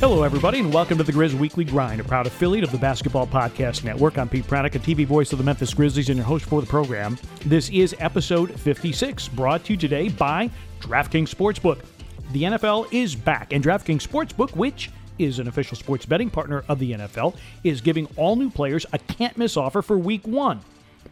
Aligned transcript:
Hello, 0.00 0.22
everybody, 0.22 0.60
and 0.60 0.72
welcome 0.72 0.96
to 0.96 1.04
the 1.04 1.12
Grizz 1.12 1.34
Weekly 1.34 1.62
Grind, 1.62 2.00
a 2.00 2.04
proud 2.04 2.26
affiliate 2.26 2.64
of 2.64 2.72
the 2.72 2.78
Basketball 2.78 3.26
Podcast 3.26 3.84
Network. 3.84 4.16
I'm 4.16 4.30
Pete 4.30 4.46
Pranica, 4.46 4.76
a 4.76 4.78
TV 4.78 5.04
voice 5.04 5.30
of 5.30 5.36
the 5.36 5.44
Memphis 5.44 5.74
Grizzlies 5.74 6.08
and 6.08 6.16
your 6.16 6.24
host 6.24 6.46
for 6.46 6.62
the 6.62 6.66
program. 6.66 7.18
This 7.44 7.68
is 7.68 7.94
episode 7.98 8.58
56, 8.58 9.28
brought 9.28 9.62
to 9.64 9.74
you 9.74 9.78
today 9.78 10.08
by 10.08 10.50
DraftKings 10.80 11.28
Sportsbook. 11.28 11.84
The 12.32 12.44
NFL 12.44 12.90
is 12.90 13.14
back, 13.14 13.52
and 13.52 13.62
DraftKings 13.62 14.08
Sportsbook, 14.08 14.56
which 14.56 14.90
is 15.18 15.38
an 15.38 15.48
official 15.48 15.76
sports 15.76 16.06
betting 16.06 16.30
partner 16.30 16.64
of 16.66 16.78
the 16.78 16.92
NFL, 16.92 17.36
is 17.62 17.82
giving 17.82 18.06
all 18.16 18.36
new 18.36 18.48
players 18.48 18.86
a 18.94 18.98
can't 18.98 19.36
miss 19.36 19.58
offer 19.58 19.82
for 19.82 19.98
week 19.98 20.26
one. 20.26 20.62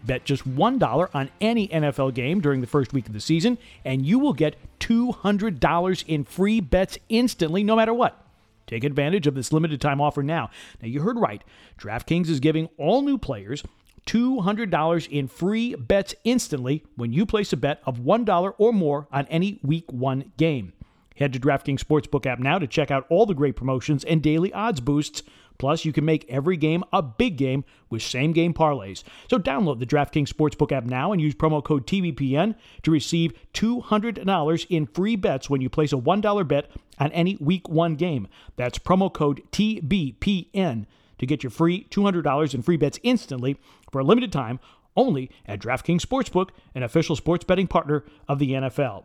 Bet 0.05 0.25
just 0.25 0.49
$1 0.49 1.11
on 1.13 1.29
any 1.43 1.69
NFL 1.69 2.15
game 2.15 2.41
during 2.41 2.63
the 2.63 2.67
first 2.67 2.95
week 2.95 3.07
of 3.07 3.13
the 3.13 3.21
season, 3.21 3.59
and 3.85 4.07
you 4.07 4.19
will 4.19 4.33
get 4.33 4.57
$200 4.81 6.05
in 6.07 6.25
free 6.25 6.61
bets 6.63 6.97
instantly, 7.11 7.63
no 7.63 7.77
matter 7.77 7.93
what. 7.93 8.25
Take 8.69 8.85
advantage 8.85 9.27
of 9.27 9.35
this 9.35 9.53
limited 9.53 9.81
time 9.81 10.01
offer 10.01 10.23
now. 10.23 10.51
Now, 10.81 10.87
you 10.87 11.01
heard 11.01 11.19
right. 11.19 11.43
DraftKings 11.81 12.29
is 12.29 12.39
giving 12.39 12.69
all 12.77 13.03
new 13.03 13.19
players 13.19 13.65
$200 14.07 15.09
in 15.09 15.27
free 15.27 15.75
bets 15.75 16.15
instantly 16.25 16.85
when 16.97 17.13
you 17.13 17.27
place 17.27 17.53
a 17.53 17.57
bet 17.57 17.81
of 17.85 17.99
$1 17.99 18.55
or 18.59 18.73
more 18.73 19.09
on 19.11 19.27
any 19.27 19.59
week 19.63 19.93
one 19.93 20.33
game. 20.37 20.73
Head 21.17 21.33
to 21.33 21.41
DraftKings 21.41 21.83
Sportsbook 21.83 22.27
app 22.27 22.39
now 22.39 22.59
to 22.59 22.67
check 22.67 22.91
out 22.93 23.05
all 23.11 23.27
the 23.27 23.35
great 23.35 23.57
promotions 23.57 24.05
and 24.05 24.23
daily 24.23 24.53
odds 24.53 24.81
boosts. 24.81 25.25
Plus, 25.59 25.85
you 25.85 25.93
can 25.93 26.05
make 26.05 26.25
every 26.29 26.57
game 26.57 26.85
a 26.93 27.03
big 27.03 27.37
game 27.37 27.65
with 27.91 28.03
same 28.03 28.33
game 28.33 28.55
parlays. 28.55 29.03
So 29.29 29.39
download 29.39 29.81
the 29.81 29.87
DraftKings 29.87 30.33
Sportsbook 30.33 30.73
app 30.73 30.85
now 30.85 31.13
and 31.13 31.21
use 31.21 31.35
promo 31.35 31.63
code 31.63 31.87
TBPN 31.87 32.55
to 32.83 32.91
receive 32.91 33.33
$200 33.55 34.67
in 34.71 34.87
free 34.87 35.17
bets 35.17 35.51
when 35.51 35.61
you 35.61 35.69
place 35.69 35.93
a 35.93 35.97
$1 35.97 36.49
bet 36.49 36.71
on 36.99 37.13
any 37.13 37.37
week 37.41 37.69
one 37.69 37.97
game. 37.97 38.29
That's 38.57 38.79
promo 38.79 39.13
code 39.13 39.43
TBPN 39.53 40.87
to 41.19 41.27
get 41.27 41.43
your 41.43 41.51
free 41.51 41.87
$200 41.91 42.55
in 42.55 42.63
free 42.63 42.77
bets 42.77 43.01
instantly 43.03 43.59
for 43.91 44.01
a 44.01 44.05
limited 44.05 44.33
time 44.33 44.61
only 44.97 45.31
at 45.47 45.61
DraftKings 45.61 46.03
Sportsbook, 46.03 46.51
an 46.75 46.83
official 46.83 47.17
sports 47.17 47.45
betting 47.45 47.69
partner 47.69 48.05
of 48.27 48.39
the 48.39 48.53
NFL. 48.53 49.05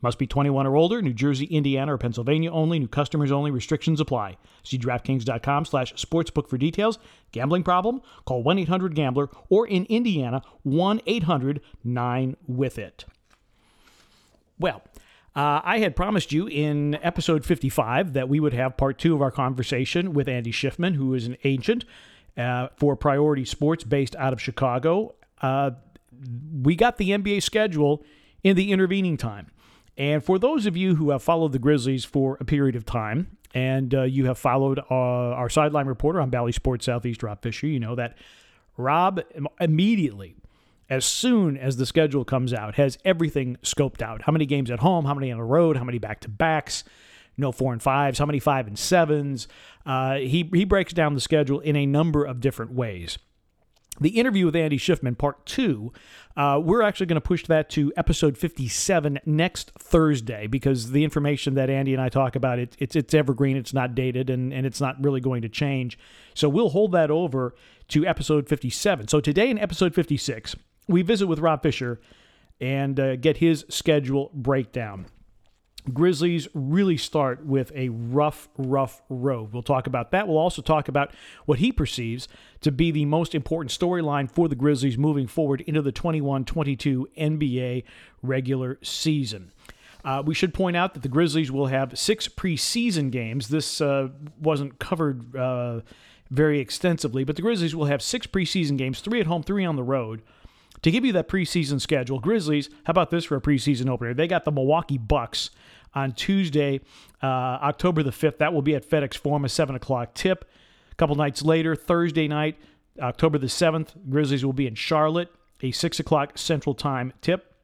Must 0.00 0.18
be 0.18 0.26
21 0.26 0.66
or 0.66 0.76
older. 0.76 1.02
New 1.02 1.12
Jersey, 1.12 1.44
Indiana, 1.46 1.94
or 1.94 1.98
Pennsylvania 1.98 2.52
only. 2.52 2.78
New 2.78 2.86
customers 2.86 3.32
only. 3.32 3.50
Restrictions 3.50 4.00
apply. 4.00 4.36
See 4.62 4.78
DraftKings.com 4.78 5.64
slash 5.64 5.92
sportsbook 5.94 6.48
for 6.48 6.56
details. 6.56 7.00
Gambling 7.32 7.64
problem? 7.64 8.00
Call 8.24 8.44
1-800-GAMBLER 8.44 9.28
or 9.48 9.66
in 9.66 9.86
Indiana, 9.86 10.42
1-800-9-WITH-IT. 10.66 13.04
Well, 14.60 14.82
uh, 15.36 15.60
I 15.62 15.78
had 15.78 15.94
promised 15.94 16.32
you 16.32 16.48
in 16.48 16.96
episode 16.96 17.44
55 17.44 18.12
that 18.12 18.28
we 18.28 18.40
would 18.40 18.54
have 18.54 18.76
part 18.76 18.98
two 18.98 19.14
of 19.14 19.22
our 19.22 19.30
conversation 19.30 20.12
with 20.12 20.28
Andy 20.28 20.52
Schiffman, 20.52 20.94
who 20.94 21.14
is 21.14 21.26
an 21.26 21.36
agent 21.44 21.84
uh, 22.36 22.68
for 22.76 22.96
Priority 22.96 23.44
Sports 23.44 23.84
based 23.84 24.16
out 24.16 24.32
of 24.32 24.40
Chicago. 24.40 25.14
Uh, 25.40 25.72
we 26.62 26.74
got 26.74 26.96
the 26.96 27.10
NBA 27.10 27.42
schedule 27.42 28.04
in 28.42 28.56
the 28.56 28.72
intervening 28.72 29.16
time. 29.16 29.50
And 29.98 30.22
for 30.22 30.38
those 30.38 30.64
of 30.64 30.76
you 30.76 30.94
who 30.94 31.10
have 31.10 31.24
followed 31.24 31.52
the 31.52 31.58
Grizzlies 31.58 32.04
for 32.04 32.38
a 32.40 32.44
period 32.44 32.76
of 32.76 32.86
time, 32.86 33.36
and 33.52 33.92
uh, 33.92 34.02
you 34.02 34.26
have 34.26 34.38
followed 34.38 34.78
uh, 34.78 34.84
our 34.94 35.50
sideline 35.50 35.86
reporter 35.86 36.20
on 36.20 36.30
Bally 36.30 36.52
Sports 36.52 36.86
Southeast, 36.86 37.22
Rob 37.24 37.42
Fischer, 37.42 37.66
you 37.66 37.80
know 37.80 37.96
that 37.96 38.16
Rob 38.76 39.20
immediately, 39.60 40.36
as 40.88 41.04
soon 41.04 41.56
as 41.56 41.78
the 41.78 41.84
schedule 41.84 42.24
comes 42.24 42.54
out, 42.54 42.76
has 42.76 42.96
everything 43.04 43.56
scoped 43.62 44.00
out. 44.00 44.22
How 44.22 44.30
many 44.30 44.46
games 44.46 44.70
at 44.70 44.78
home, 44.78 45.04
how 45.04 45.14
many 45.14 45.32
on 45.32 45.38
the 45.38 45.44
road, 45.44 45.76
how 45.76 45.84
many 45.84 45.98
back 45.98 46.20
to 46.20 46.28
backs, 46.28 46.84
no 47.36 47.50
four 47.50 47.72
and 47.72 47.82
fives, 47.82 48.20
how 48.20 48.26
many 48.26 48.38
five 48.38 48.68
and 48.68 48.78
sevens. 48.78 49.48
Uh, 49.84 50.16
he, 50.16 50.48
he 50.52 50.64
breaks 50.64 50.92
down 50.92 51.14
the 51.14 51.20
schedule 51.20 51.58
in 51.58 51.74
a 51.74 51.86
number 51.86 52.24
of 52.24 52.40
different 52.40 52.72
ways 52.72 53.18
the 54.00 54.10
interview 54.10 54.46
with 54.46 54.56
Andy 54.56 54.78
Schiffman, 54.78 55.16
part 55.16 55.44
two, 55.46 55.92
uh, 56.36 56.60
we're 56.62 56.82
actually 56.82 57.06
going 57.06 57.20
to 57.20 57.20
push 57.20 57.44
that 57.46 57.68
to 57.70 57.92
episode 57.96 58.38
57 58.38 59.18
next 59.26 59.72
Thursday 59.78 60.46
because 60.46 60.92
the 60.92 61.04
information 61.04 61.54
that 61.54 61.68
Andy 61.68 61.92
and 61.92 62.02
I 62.02 62.08
talk 62.08 62.36
about, 62.36 62.58
it, 62.58 62.76
it's, 62.78 62.94
it's 62.94 63.12
evergreen, 63.14 63.56
it's 63.56 63.74
not 63.74 63.94
dated, 63.94 64.30
and, 64.30 64.52
and 64.52 64.64
it's 64.64 64.80
not 64.80 65.02
really 65.02 65.20
going 65.20 65.42
to 65.42 65.48
change. 65.48 65.98
So 66.34 66.48
we'll 66.48 66.70
hold 66.70 66.92
that 66.92 67.10
over 67.10 67.54
to 67.88 68.06
episode 68.06 68.48
57. 68.48 69.08
So 69.08 69.20
today 69.20 69.50
in 69.50 69.58
episode 69.58 69.94
56, 69.94 70.54
we 70.86 71.02
visit 71.02 71.26
with 71.26 71.40
Rob 71.40 71.62
Fischer 71.62 72.00
and 72.60 72.98
uh, 72.98 73.16
get 73.16 73.38
his 73.38 73.64
schedule 73.68 74.30
breakdown. 74.34 75.06
Grizzlies 75.88 76.48
really 76.54 76.96
start 76.96 77.44
with 77.44 77.72
a 77.74 77.88
rough, 77.88 78.48
rough 78.56 79.02
road. 79.08 79.52
We'll 79.52 79.62
talk 79.62 79.86
about 79.86 80.10
that. 80.12 80.28
We'll 80.28 80.38
also 80.38 80.62
talk 80.62 80.88
about 80.88 81.12
what 81.46 81.58
he 81.58 81.72
perceives 81.72 82.28
to 82.60 82.72
be 82.72 82.90
the 82.90 83.04
most 83.04 83.34
important 83.34 83.70
storyline 83.70 84.30
for 84.30 84.48
the 84.48 84.54
Grizzlies 84.54 84.98
moving 84.98 85.26
forward 85.26 85.60
into 85.62 85.82
the 85.82 85.92
21 85.92 86.44
22 86.44 87.08
NBA 87.16 87.84
regular 88.22 88.78
season. 88.82 89.52
Uh, 90.04 90.22
we 90.24 90.34
should 90.34 90.54
point 90.54 90.76
out 90.76 90.94
that 90.94 91.02
the 91.02 91.08
Grizzlies 91.08 91.50
will 91.50 91.66
have 91.66 91.98
six 91.98 92.28
preseason 92.28 93.10
games. 93.10 93.48
This 93.48 93.80
uh, 93.80 94.08
wasn't 94.40 94.78
covered 94.78 95.34
uh, 95.36 95.80
very 96.30 96.60
extensively, 96.60 97.24
but 97.24 97.36
the 97.36 97.42
Grizzlies 97.42 97.74
will 97.74 97.86
have 97.86 98.02
six 98.02 98.26
preseason 98.26 98.78
games 98.78 99.00
three 99.00 99.20
at 99.20 99.26
home, 99.26 99.42
three 99.42 99.64
on 99.64 99.76
the 99.76 99.82
road. 99.82 100.22
To 100.82 100.90
give 100.90 101.04
you 101.04 101.12
that 101.12 101.28
preseason 101.28 101.80
schedule, 101.80 102.20
Grizzlies, 102.20 102.70
how 102.84 102.92
about 102.92 103.10
this 103.10 103.24
for 103.24 103.36
a 103.36 103.40
preseason 103.40 103.88
opener? 103.88 104.14
They 104.14 104.28
got 104.28 104.44
the 104.44 104.52
Milwaukee 104.52 104.98
Bucks 104.98 105.50
on 105.94 106.12
Tuesday, 106.12 106.80
uh, 107.22 107.26
October 107.26 108.02
the 108.02 108.10
5th. 108.10 108.38
That 108.38 108.52
will 108.52 108.62
be 108.62 108.74
at 108.74 108.88
FedEx 108.88 109.16
Forum, 109.16 109.44
a 109.44 109.48
7 109.48 109.74
o'clock 109.74 110.14
tip. 110.14 110.44
A 110.90 110.94
couple 110.94 111.16
nights 111.16 111.42
later, 111.42 111.74
Thursday 111.76 112.28
night, 112.28 112.56
October 113.00 113.38
the 113.38 113.46
7th, 113.46 113.90
Grizzlies 114.08 114.44
will 114.44 114.52
be 114.52 114.66
in 114.66 114.74
Charlotte, 114.74 115.30
a 115.62 115.70
6 115.70 116.00
o'clock 116.00 116.38
Central 116.38 116.74
Time 116.74 117.12
tip. 117.20 117.54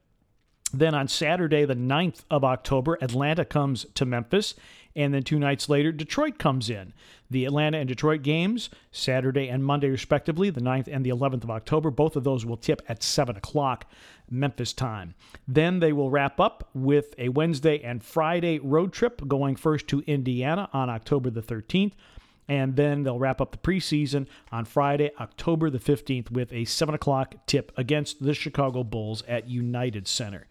Then 0.72 0.94
on 0.94 1.06
Saturday, 1.06 1.64
the 1.64 1.76
9th 1.76 2.24
of 2.30 2.44
October, 2.44 2.98
Atlanta 3.00 3.44
comes 3.44 3.86
to 3.94 4.04
Memphis. 4.04 4.54
And 4.96 5.12
then 5.12 5.24
two 5.24 5.38
nights 5.38 5.68
later, 5.68 5.90
Detroit 5.90 6.38
comes 6.38 6.70
in. 6.70 6.92
The 7.28 7.46
Atlanta 7.46 7.78
and 7.78 7.88
Detroit 7.88 8.22
games, 8.22 8.70
Saturday 8.92 9.48
and 9.48 9.64
Monday, 9.64 9.88
respectively, 9.88 10.50
the 10.50 10.60
9th 10.60 10.88
and 10.90 11.04
the 11.04 11.10
11th 11.10 11.42
of 11.42 11.50
October. 11.50 11.90
Both 11.90 12.14
of 12.14 12.22
those 12.22 12.46
will 12.46 12.56
tip 12.56 12.80
at 12.88 13.02
7 13.02 13.36
o'clock 13.36 13.86
Memphis 14.30 14.72
time. 14.72 15.14
Then 15.48 15.80
they 15.80 15.92
will 15.92 16.10
wrap 16.10 16.38
up 16.38 16.68
with 16.74 17.14
a 17.18 17.30
Wednesday 17.30 17.82
and 17.82 18.04
Friday 18.04 18.60
road 18.60 18.92
trip, 18.92 19.26
going 19.26 19.56
first 19.56 19.88
to 19.88 20.04
Indiana 20.06 20.68
on 20.72 20.88
October 20.88 21.30
the 21.30 21.42
13th. 21.42 21.92
And 22.46 22.76
then 22.76 23.02
they'll 23.02 23.18
wrap 23.18 23.40
up 23.40 23.52
the 23.52 23.58
preseason 23.58 24.26
on 24.52 24.64
Friday, 24.64 25.10
October 25.18 25.70
the 25.70 25.78
15th, 25.78 26.30
with 26.30 26.52
a 26.52 26.66
7 26.66 26.94
o'clock 26.94 27.34
tip 27.46 27.72
against 27.76 28.22
the 28.22 28.34
Chicago 28.34 28.84
Bulls 28.84 29.22
at 29.26 29.48
United 29.48 30.06
Center. 30.06 30.46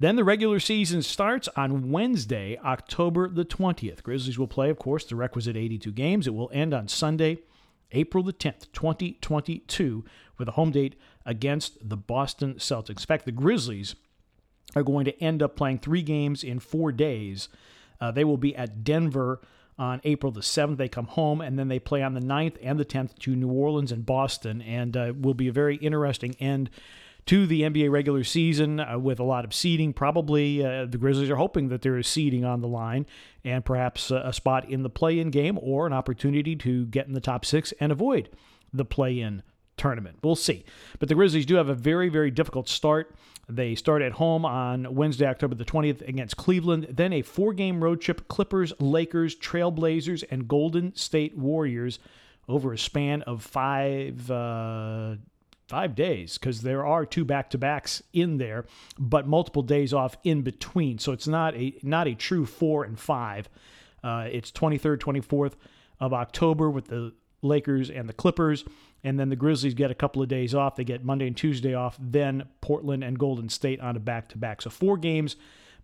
Then 0.00 0.16
the 0.16 0.24
regular 0.24 0.60
season 0.60 1.02
starts 1.02 1.48
on 1.56 1.90
Wednesday, 1.90 2.56
October 2.64 3.28
the 3.28 3.44
20th. 3.44 4.02
Grizzlies 4.02 4.38
will 4.38 4.46
play, 4.46 4.70
of 4.70 4.78
course, 4.78 5.04
the 5.04 5.16
requisite 5.16 5.56
82 5.56 5.90
games. 5.90 6.26
It 6.26 6.34
will 6.34 6.50
end 6.52 6.72
on 6.72 6.86
Sunday, 6.86 7.38
April 7.90 8.22
the 8.22 8.32
10th, 8.32 8.70
2022, 8.72 10.04
with 10.38 10.48
a 10.48 10.52
home 10.52 10.70
date 10.70 10.94
against 11.26 11.88
the 11.88 11.96
Boston 11.96 12.54
Celtics. 12.54 13.00
In 13.00 13.06
fact, 13.06 13.24
the 13.24 13.32
Grizzlies 13.32 13.96
are 14.76 14.84
going 14.84 15.04
to 15.04 15.22
end 15.22 15.42
up 15.42 15.56
playing 15.56 15.78
three 15.78 16.02
games 16.02 16.44
in 16.44 16.60
four 16.60 16.92
days. 16.92 17.48
Uh, 18.00 18.12
they 18.12 18.24
will 18.24 18.36
be 18.36 18.54
at 18.54 18.84
Denver 18.84 19.40
on 19.78 20.00
April 20.04 20.30
the 20.30 20.40
7th. 20.40 20.76
They 20.76 20.88
come 20.88 21.06
home, 21.06 21.40
and 21.40 21.58
then 21.58 21.66
they 21.66 21.80
play 21.80 22.02
on 22.04 22.14
the 22.14 22.20
9th 22.20 22.56
and 22.62 22.78
the 22.78 22.84
10th 22.84 23.18
to 23.20 23.34
New 23.34 23.50
Orleans 23.50 23.90
and 23.90 24.06
Boston, 24.06 24.62
and 24.62 24.96
uh, 24.96 25.12
will 25.18 25.34
be 25.34 25.48
a 25.48 25.52
very 25.52 25.76
interesting 25.76 26.36
end 26.38 26.70
to 27.28 27.46
the 27.46 27.60
NBA 27.60 27.90
regular 27.90 28.24
season 28.24 28.80
uh, 28.80 28.98
with 28.98 29.20
a 29.20 29.24
lot 29.24 29.44
of 29.44 29.52
seeding. 29.52 29.92
Probably 29.92 30.64
uh, 30.64 30.86
the 30.86 30.96
Grizzlies 30.96 31.28
are 31.28 31.36
hoping 31.36 31.68
that 31.68 31.82
there 31.82 31.98
is 31.98 32.08
seeding 32.08 32.42
on 32.42 32.62
the 32.62 32.68
line 32.68 33.04
and 33.44 33.62
perhaps 33.62 34.10
a 34.10 34.32
spot 34.32 34.68
in 34.70 34.82
the 34.82 34.88
play 34.88 35.18
in 35.18 35.30
game 35.30 35.58
or 35.60 35.86
an 35.86 35.92
opportunity 35.92 36.56
to 36.56 36.86
get 36.86 37.06
in 37.06 37.12
the 37.12 37.20
top 37.20 37.44
six 37.44 37.72
and 37.80 37.92
avoid 37.92 38.30
the 38.72 38.84
play 38.84 39.20
in 39.20 39.42
tournament. 39.76 40.16
We'll 40.22 40.36
see. 40.36 40.64
But 40.98 41.10
the 41.10 41.14
Grizzlies 41.14 41.44
do 41.44 41.56
have 41.56 41.68
a 41.68 41.74
very, 41.74 42.08
very 42.08 42.30
difficult 42.30 42.66
start. 42.66 43.14
They 43.46 43.74
start 43.74 44.00
at 44.00 44.12
home 44.12 44.46
on 44.46 44.94
Wednesday, 44.94 45.26
October 45.26 45.54
the 45.54 45.66
20th 45.66 46.08
against 46.08 46.38
Cleveland, 46.38 46.86
then 46.88 47.12
a 47.12 47.20
four 47.20 47.52
game 47.52 47.84
road 47.84 48.00
trip 48.00 48.28
Clippers, 48.28 48.72
Lakers, 48.80 49.36
Trailblazers, 49.36 50.24
and 50.30 50.48
Golden 50.48 50.94
State 50.94 51.36
Warriors 51.36 51.98
over 52.48 52.72
a 52.72 52.78
span 52.78 53.20
of 53.22 53.42
five. 53.42 54.30
Uh, 54.30 55.16
five 55.68 55.94
days 55.94 56.38
because 56.38 56.62
there 56.62 56.84
are 56.84 57.04
two 57.04 57.24
back-to-backs 57.24 58.02
in 58.14 58.38
there 58.38 58.64
but 58.98 59.28
multiple 59.28 59.62
days 59.62 59.92
off 59.92 60.16
in 60.24 60.42
between. 60.42 60.98
So 60.98 61.12
it's 61.12 61.28
not 61.28 61.54
a 61.54 61.78
not 61.82 62.08
a 62.08 62.14
true 62.14 62.46
four 62.46 62.84
and 62.84 62.98
five. 62.98 63.48
Uh, 64.02 64.28
it's 64.30 64.50
23rd 64.50 64.98
24th 64.98 65.52
of 66.00 66.12
october 66.12 66.70
with 66.70 66.86
the 66.86 67.12
lakers 67.42 67.90
and 67.90 68.08
the 68.08 68.12
clippers 68.12 68.64
and 69.04 69.18
then 69.18 69.28
the 69.28 69.36
grizzlies 69.36 69.74
get 69.74 69.90
a 69.90 69.94
couple 69.94 70.22
of 70.22 70.28
days 70.28 70.54
off. 70.54 70.76
They 70.76 70.84
get 70.84 71.04
monday 71.04 71.26
and 71.26 71.36
tuesday 71.36 71.74
off 71.74 71.96
then 72.00 72.48
portland 72.60 73.04
and 73.04 73.18
golden 73.18 73.48
state 73.48 73.80
on 73.80 73.96
a 73.96 74.00
back-to-back. 74.00 74.62
So 74.62 74.70
four 74.70 74.96
games 74.96 75.36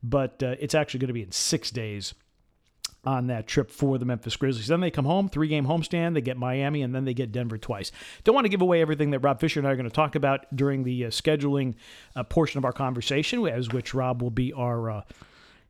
but 0.02 0.42
uh, 0.42 0.54
it's 0.60 0.74
actually 0.74 1.00
going 1.00 1.08
to 1.08 1.14
be 1.14 1.22
in 1.22 1.32
six 1.32 1.70
days 1.70 2.14
on 3.06 3.26
that 3.28 3.46
trip 3.46 3.70
for 3.70 3.98
the 3.98 4.04
Memphis 4.04 4.36
Grizzlies. 4.36 4.68
Then 4.68 4.80
they 4.80 4.90
come 4.90 5.04
home, 5.04 5.28
three 5.28 5.48
game 5.48 5.66
homestand. 5.66 6.14
They 6.14 6.20
get 6.20 6.36
Miami, 6.36 6.82
and 6.82 6.94
then 6.94 7.04
they 7.04 7.14
get 7.14 7.32
Denver 7.32 7.58
twice. 7.58 7.92
Don't 8.24 8.34
want 8.34 8.44
to 8.44 8.50
give 8.50 8.62
away 8.62 8.80
everything 8.80 9.10
that 9.10 9.20
Rob 9.20 9.40
Fischer 9.40 9.60
and 9.60 9.66
I 9.66 9.72
are 9.72 9.76
going 9.76 9.88
to 9.88 9.94
talk 9.94 10.14
about 10.14 10.46
during 10.54 10.84
the 10.84 11.06
uh, 11.06 11.08
scheduling 11.08 11.74
uh, 12.16 12.22
portion 12.24 12.58
of 12.58 12.64
our 12.64 12.72
conversation, 12.72 13.46
as 13.46 13.70
which 13.70 13.94
Rob 13.94 14.22
will 14.22 14.30
be 14.30 14.52
our. 14.52 14.90
Uh, 14.90 15.02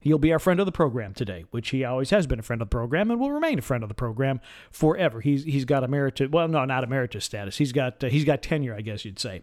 he'll 0.00 0.18
be 0.18 0.32
our 0.32 0.38
friend 0.38 0.60
of 0.60 0.66
the 0.66 0.72
program 0.72 1.14
today, 1.14 1.46
which 1.50 1.70
he 1.70 1.82
always 1.82 2.10
has 2.10 2.26
been 2.26 2.38
a 2.38 2.42
friend 2.42 2.60
of 2.60 2.68
the 2.68 2.74
program 2.74 3.10
and 3.10 3.18
will 3.18 3.32
remain 3.32 3.58
a 3.58 3.62
friend 3.62 3.82
of 3.82 3.88
the 3.88 3.94
program 3.94 4.40
forever. 4.70 5.20
He's 5.20 5.44
he's 5.44 5.64
got 5.64 5.82
emeritus, 5.82 6.30
well, 6.30 6.46
no, 6.46 6.64
not 6.64 6.84
emeritus 6.84 7.24
status. 7.24 7.56
He's 7.56 7.72
got 7.72 8.04
uh, 8.04 8.08
he's 8.08 8.24
got 8.24 8.42
tenure, 8.42 8.74
I 8.74 8.82
guess 8.82 9.04
you'd 9.04 9.18
say. 9.18 9.42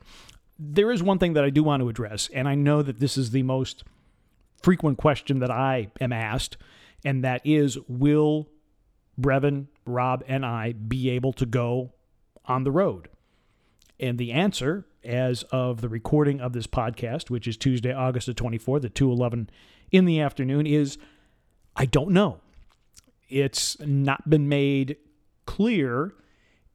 There 0.59 0.91
is 0.91 1.01
one 1.01 1.17
thing 1.17 1.33
that 1.33 1.43
I 1.43 1.49
do 1.49 1.63
want 1.63 1.81
to 1.81 1.89
address, 1.89 2.29
and 2.33 2.47
I 2.47 2.53
know 2.53 2.83
that 2.83 2.99
this 2.99 3.17
is 3.17 3.31
the 3.31 3.41
most 3.43 3.83
frequent 4.61 4.99
question 4.99 5.39
that 5.39 5.49
I 5.49 5.87
am 5.99 6.13
asked 6.13 6.57
and 7.03 7.23
that 7.23 7.41
is 7.45 7.77
will 7.87 8.49
Brevin, 9.19 9.67
Rob, 9.85 10.23
and 10.27 10.45
I 10.45 10.73
be 10.73 11.09
able 11.09 11.33
to 11.33 11.45
go 11.45 11.93
on 12.45 12.63
the 12.63 12.71
road? 12.71 13.09
And 13.99 14.17
the 14.17 14.31
answer, 14.31 14.85
as 15.03 15.43
of 15.51 15.81
the 15.81 15.89
recording 15.89 16.41
of 16.41 16.53
this 16.53 16.67
podcast, 16.67 17.29
which 17.29 17.47
is 17.47 17.57
Tuesday, 17.57 17.93
August 17.93 18.27
the 18.27 18.33
24th 18.33 18.85
at 18.85 18.95
2:11 18.95 19.49
in 19.91 20.05
the 20.05 20.19
afternoon, 20.19 20.65
is 20.65 20.97
I 21.75 21.85
don't 21.85 22.11
know. 22.11 22.39
It's 23.29 23.79
not 23.79 24.29
been 24.29 24.49
made 24.49 24.97
clear 25.45 26.13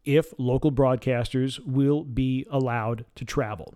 if 0.04 0.32
local 0.38 0.72
broadcasters 0.72 1.58
will 1.66 2.04
be 2.04 2.46
allowed 2.50 3.04
to 3.16 3.24
travel. 3.24 3.74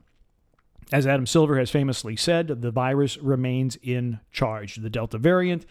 As 0.93 1.07
Adam 1.07 1.27
Silver 1.27 1.59
has 1.59 1.71
famously 1.71 2.17
said, 2.17 2.49
the 2.63 2.71
virus 2.71 3.19
remains 3.19 3.77
in 3.83 4.21
charge. 4.33 4.77
The 4.77 4.91
Delta 4.91 5.19
variant 5.19 5.67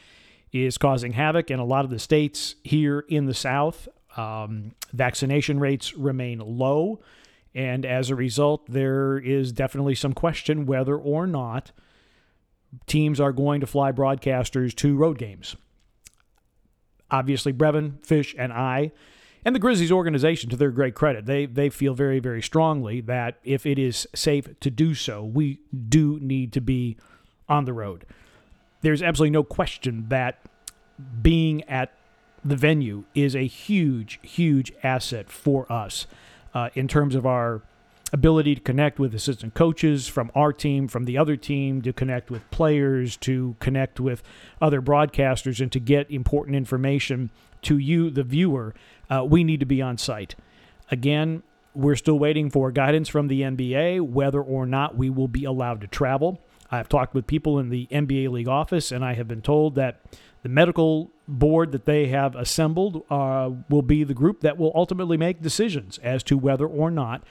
is 0.52 0.78
causing 0.78 1.14
havoc 1.14 1.52
in 1.52 1.60
a 1.60 1.66
lot 1.66 1.86
of 1.86 1.92
the 1.92 2.00
states 2.00 2.56
here 2.64 3.06
in 3.08 3.26
the 3.26 3.34
South. 3.34 3.88
Um, 4.18 4.72
vaccination 4.94 5.60
rates 5.60 5.96
remain 5.96 6.40
low. 6.40 7.02
And 7.56 7.86
as 7.86 8.10
a 8.10 8.16
result, 8.16 8.70
there 8.70 9.18
is 9.18 9.52
definitely 9.52 9.96
some 9.96 10.14
question 10.14 10.66
whether 10.66 10.96
or 10.96 11.28
not 11.28 11.72
teams 12.86 13.20
are 13.20 13.32
going 13.32 13.62
to 13.62 13.68
fly 13.68 13.92
broadcasters 13.92 14.76
to 14.76 14.96
road 14.96 15.18
games. 15.18 15.56
Obviously, 17.10 17.52
Brevin, 17.52 18.06
Fish, 18.06 18.36
and 18.38 18.54
I, 18.54 18.92
and 19.44 19.56
the 19.56 19.60
Grizzlies 19.60 19.92
organization, 19.92 20.50
to 20.50 20.58
their 20.58 20.70
great 20.70 20.94
credit, 20.94 21.26
they, 21.26 21.46
they 21.46 21.70
feel 21.70 21.94
very, 21.94 22.20
very 22.20 22.42
strongly 22.42 23.02
that 23.02 23.40
if 23.44 23.66
it 23.66 23.80
is 23.80 24.06
safe 24.14 24.60
to 24.60 24.70
do 24.70 24.94
so, 24.94 25.24
we 25.24 25.60
do 25.88 26.20
need 26.22 26.54
to 26.54 26.62
be 26.62 26.98
on 27.48 27.66
the 27.66 27.74
road 27.74 28.06
there's 28.82 29.02
absolutely 29.02 29.32
no 29.32 29.44
question 29.44 30.06
that 30.10 30.40
being 31.22 31.64
at 31.64 31.92
the 32.44 32.56
venue 32.56 33.04
is 33.14 33.36
a 33.36 33.46
huge, 33.48 34.20
huge 34.22 34.72
asset 34.84 35.30
for 35.30 35.70
us 35.72 36.08
uh, 36.54 36.70
in 36.74 36.88
terms 36.88 37.16
of 37.16 37.26
our 37.26 37.62
ability 38.12 38.56
to 38.56 38.62
connect 38.62 38.98
with 38.98 39.14
assistant 39.14 39.54
coaches 39.54 40.08
from 40.08 40.32
our 40.34 40.52
team, 40.52 40.88
from 40.88 41.06
the 41.06 41.18
other 41.18 41.36
team, 41.36 41.82
to 41.82 41.94
connect 41.94 42.32
with 42.32 42.50
players, 42.50 43.16
to 43.18 43.56
connect 43.60 44.00
with 44.00 44.24
other 44.62 44.82
broadcasters, 44.82 45.60
and 45.60 45.72
to 45.72 45.80
get 45.80 46.10
important 46.10 46.56
information 46.56 47.30
to 47.62 47.78
you, 47.78 48.10
the 48.10 48.24
viewer. 48.24 48.74
Uh, 49.10 49.24
we 49.24 49.44
need 49.44 49.60
to 49.60 49.66
be 49.66 49.82
on 49.82 49.98
site. 49.98 50.36
Again, 50.90 51.44
we're 51.76 51.96
still 51.96 52.18
waiting 52.18 52.50
for 52.50 52.72
guidance 52.72 53.10
from 53.10 53.28
the 53.28 53.42
NBA 53.42 54.02
whether 54.02 54.42
or 54.42 54.66
not 54.66 54.96
we 54.96 55.10
will 55.10 55.28
be 55.28 55.46
allowed 55.46 55.82
to 55.82 55.88
travel. 55.88 56.42
I've 56.72 56.90
talked 56.90 57.14
with 57.14 57.28
people 57.28 57.60
in 57.60 57.70
the 57.70 57.88
NBA 57.92 58.30
league 58.30 58.48
office, 58.48 58.92
and 58.92 59.04
I 59.04 59.14
have 59.14 59.28
been 59.28 59.42
told 59.42 59.76
that 59.76 60.02
the 60.44 60.50
medical 60.50 61.12
board 61.28 61.72
that 61.72 61.86
they 61.86 62.08
have 62.08 62.36
assembled 62.36 63.04
uh, 63.10 63.50
will 63.70 63.82
be 63.82 64.04
the 64.04 64.14
group 64.14 64.42
that 64.42 64.58
will 64.58 64.72
ultimately 64.76 65.18
make 65.18 65.42
decisions 65.42 65.98
as 66.00 66.24
to 66.24 66.38
whether 66.38 66.66
or 66.66 66.92
not 66.92 67.24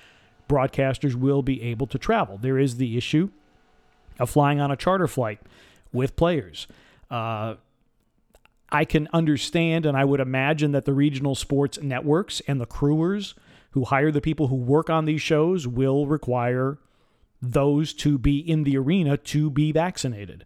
broadcasters 0.49 1.15
will 1.15 1.43
be 1.43 1.63
able 1.63 1.87
to 1.87 1.99
travel. 1.99 2.39
There 2.39 2.59
is 2.59 2.77
the 2.77 2.97
issue 2.97 3.31
of 4.19 4.31
flying 4.31 4.61
on 4.61 4.71
a 4.71 4.77
charter 4.77 5.07
flight 5.07 5.41
with 5.93 6.17
players. 6.17 6.67
Uh, 7.11 7.55
I 8.71 8.85
can 8.85 9.09
understand, 9.13 9.87
and 9.87 9.97
I 9.97 10.05
would 10.05 10.21
imagine 10.21 10.73
that 10.73 10.85
the 10.85 10.93
regional 10.93 11.35
sports 11.35 11.81
networks 11.81 12.41
and 12.47 12.61
the 12.61 12.67
crewers 12.67 13.35
who 13.71 13.85
hire 13.85 14.11
the 14.11 14.21
people 14.21 14.49
who 14.49 14.57
work 14.57 14.91
on 14.91 15.05
these 15.05 15.23
shows 15.23 15.67
will 15.67 16.07
require 16.07 16.79
those 17.41 17.93
to 17.95 18.19
be 18.19 18.39
in 18.39 18.65
the 18.65 18.77
arena 18.77 19.17
to 19.17 19.51
be 19.51 19.73
vaccinated. 19.73 20.45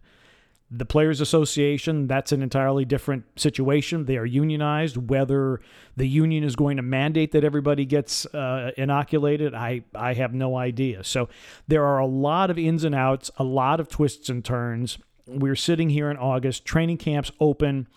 The 0.75 0.85
Players 0.85 1.21
Association, 1.21 2.07
that's 2.07 2.31
an 2.31 2.41
entirely 2.41 2.83
different 2.83 3.25
situation. 3.39 4.05
They 4.05 4.17
are 4.17 4.25
unionized. 4.25 5.09
Whether 5.09 5.61
the 5.95 6.07
union 6.07 6.43
is 6.43 6.55
going 6.55 6.77
to 6.77 6.83
mandate 6.83 7.31
that 7.33 7.43
everybody 7.43 7.85
gets 7.85 8.25
uh, 8.27 8.71
inoculated, 8.75 9.53
I, 9.53 9.83
I 9.93 10.13
have 10.15 10.33
no 10.33 10.57
idea. 10.57 11.03
So 11.03 11.29
there 11.67 11.85
are 11.85 11.99
a 11.99 12.07
lot 12.07 12.49
of 12.49 12.57
ins 12.57 12.83
and 12.83 12.95
outs, 12.95 13.29
a 13.37 13.43
lot 13.43 13.79
of 13.79 13.87
twists 13.87 14.29
and 14.29 14.43
turns. 14.43 14.97
We're 15.27 15.55
sitting 15.55 15.91
here 15.91 16.09
in 16.09 16.17
August. 16.17 16.65
Training 16.65 16.97
camps 16.97 17.31
open 17.39 17.87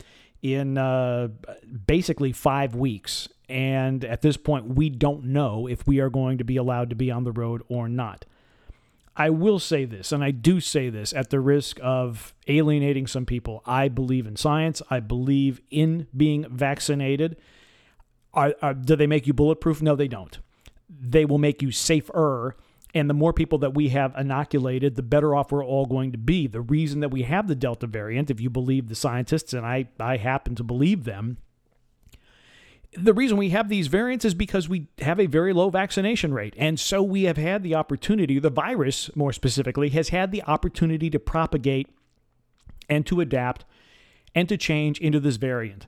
in 0.42 0.76
uh, 0.76 1.28
basically 1.86 2.32
five 2.32 2.74
weeks. 2.74 3.26
And 3.48 4.04
at 4.04 4.20
this 4.20 4.36
point, 4.36 4.74
we 4.74 4.90
don't 4.90 5.24
know 5.24 5.66
if 5.66 5.86
we 5.86 6.00
are 6.00 6.10
going 6.10 6.38
to 6.38 6.44
be 6.44 6.56
allowed 6.56 6.90
to 6.90 6.96
be 6.96 7.10
on 7.10 7.24
the 7.24 7.32
road 7.32 7.62
or 7.68 7.88
not. 7.88 8.26
I 9.16 9.30
will 9.30 9.58
say 9.58 9.86
this, 9.86 10.12
and 10.12 10.22
I 10.22 10.30
do 10.30 10.60
say 10.60 10.90
this 10.90 11.14
at 11.14 11.30
the 11.30 11.40
risk 11.40 11.78
of 11.82 12.34
alienating 12.48 13.06
some 13.06 13.24
people. 13.24 13.62
I 13.64 13.88
believe 13.88 14.26
in 14.26 14.36
science. 14.36 14.82
I 14.90 15.00
believe 15.00 15.62
in 15.70 16.06
being 16.14 16.46
vaccinated. 16.50 17.36
Are, 18.34 18.54
are, 18.60 18.74
do 18.74 18.94
they 18.94 19.06
make 19.06 19.26
you 19.26 19.32
bulletproof? 19.32 19.80
No, 19.80 19.96
they 19.96 20.08
don't. 20.08 20.38
They 20.90 21.24
will 21.24 21.38
make 21.38 21.62
you 21.62 21.72
safer. 21.72 22.56
And 22.94 23.08
the 23.08 23.14
more 23.14 23.32
people 23.32 23.58
that 23.58 23.74
we 23.74 23.88
have 23.88 24.14
inoculated, 24.16 24.96
the 24.96 25.02
better 25.02 25.34
off 25.34 25.50
we're 25.50 25.64
all 25.64 25.86
going 25.86 26.12
to 26.12 26.18
be. 26.18 26.46
The 26.46 26.60
reason 26.60 27.00
that 27.00 27.10
we 27.10 27.22
have 27.22 27.48
the 27.48 27.54
Delta 27.54 27.86
variant, 27.86 28.30
if 28.30 28.40
you 28.40 28.50
believe 28.50 28.88
the 28.88 28.94
scientists, 28.94 29.54
and 29.54 29.64
I, 29.64 29.88
I 29.98 30.18
happen 30.18 30.54
to 30.56 30.64
believe 30.64 31.04
them, 31.04 31.38
the 32.96 33.12
reason 33.12 33.36
we 33.36 33.50
have 33.50 33.68
these 33.68 33.86
variants 33.86 34.24
is 34.24 34.34
because 34.34 34.68
we 34.68 34.88
have 35.00 35.20
a 35.20 35.26
very 35.26 35.52
low 35.52 35.70
vaccination 35.70 36.32
rate. 36.32 36.54
And 36.56 36.78
so 36.80 37.02
we 37.02 37.24
have 37.24 37.36
had 37.36 37.62
the 37.62 37.74
opportunity, 37.74 38.38
the 38.38 38.50
virus 38.50 39.14
more 39.14 39.32
specifically, 39.32 39.90
has 39.90 40.10
had 40.10 40.32
the 40.32 40.42
opportunity 40.44 41.10
to 41.10 41.18
propagate 41.18 41.88
and 42.88 43.06
to 43.06 43.20
adapt 43.20 43.64
and 44.34 44.48
to 44.48 44.56
change 44.56 45.00
into 45.00 45.20
this 45.20 45.36
variant. 45.36 45.86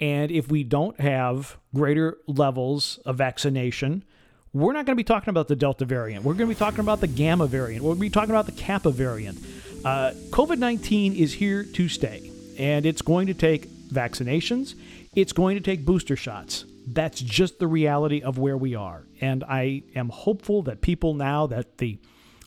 And 0.00 0.30
if 0.30 0.50
we 0.50 0.62
don't 0.62 1.00
have 1.00 1.56
greater 1.74 2.18
levels 2.26 2.98
of 3.06 3.16
vaccination, 3.16 4.04
we're 4.52 4.72
not 4.72 4.86
going 4.86 4.96
to 4.96 5.00
be 5.00 5.04
talking 5.04 5.30
about 5.30 5.48
the 5.48 5.56
Delta 5.56 5.84
variant. 5.84 6.24
We're 6.24 6.34
going 6.34 6.48
to 6.48 6.54
be 6.54 6.58
talking 6.58 6.80
about 6.80 7.00
the 7.00 7.06
Gamma 7.06 7.46
variant. 7.46 7.84
To 7.84 7.94
be 7.94 8.10
talking 8.10 8.30
about 8.30 8.46
the 8.46 8.52
Kappa 8.52 8.90
variant. 8.90 9.38
Uh, 9.84 10.12
COVID 10.30 10.58
19 10.58 11.14
is 11.14 11.34
here 11.34 11.62
to 11.62 11.88
stay, 11.88 12.30
and 12.58 12.84
it's 12.84 13.02
going 13.02 13.26
to 13.28 13.34
take 13.34 13.68
vaccinations 13.88 14.74
it's 15.16 15.32
going 15.32 15.56
to 15.56 15.62
take 15.62 15.84
booster 15.84 16.14
shots. 16.14 16.66
That's 16.86 17.20
just 17.20 17.58
the 17.58 17.66
reality 17.66 18.22
of 18.22 18.38
where 18.38 18.56
we 18.56 18.76
are. 18.76 19.06
And 19.20 19.42
I 19.42 19.82
am 19.96 20.10
hopeful 20.10 20.62
that 20.62 20.82
people 20.82 21.14
now 21.14 21.46
that 21.48 21.78
the 21.78 21.98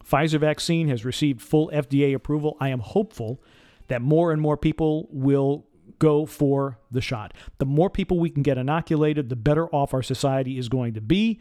Pfizer 0.10 0.40
vaccine 0.40 0.88
has 0.88 1.04
received 1.04 1.42
full 1.42 1.70
FDA 1.74 2.16
approval, 2.16 2.56
I 2.60 2.70
am 2.70 2.80
hopeful 2.80 3.42
that 3.88 4.02
more 4.02 4.32
and 4.32 4.42
more 4.42 4.56
people 4.56 5.08
will 5.12 5.66
go 5.98 6.26
for 6.26 6.78
the 6.92 7.02
shot. 7.02 7.34
The 7.58 7.66
more 7.66 7.90
people 7.90 8.20
we 8.20 8.30
can 8.30 8.44
get 8.44 8.58
inoculated, 8.58 9.30
the 9.30 9.36
better 9.36 9.68
off 9.70 9.94
our 9.94 10.04
society 10.04 10.58
is 10.58 10.70
going 10.70 10.94
to 10.94 11.02
be 11.02 11.40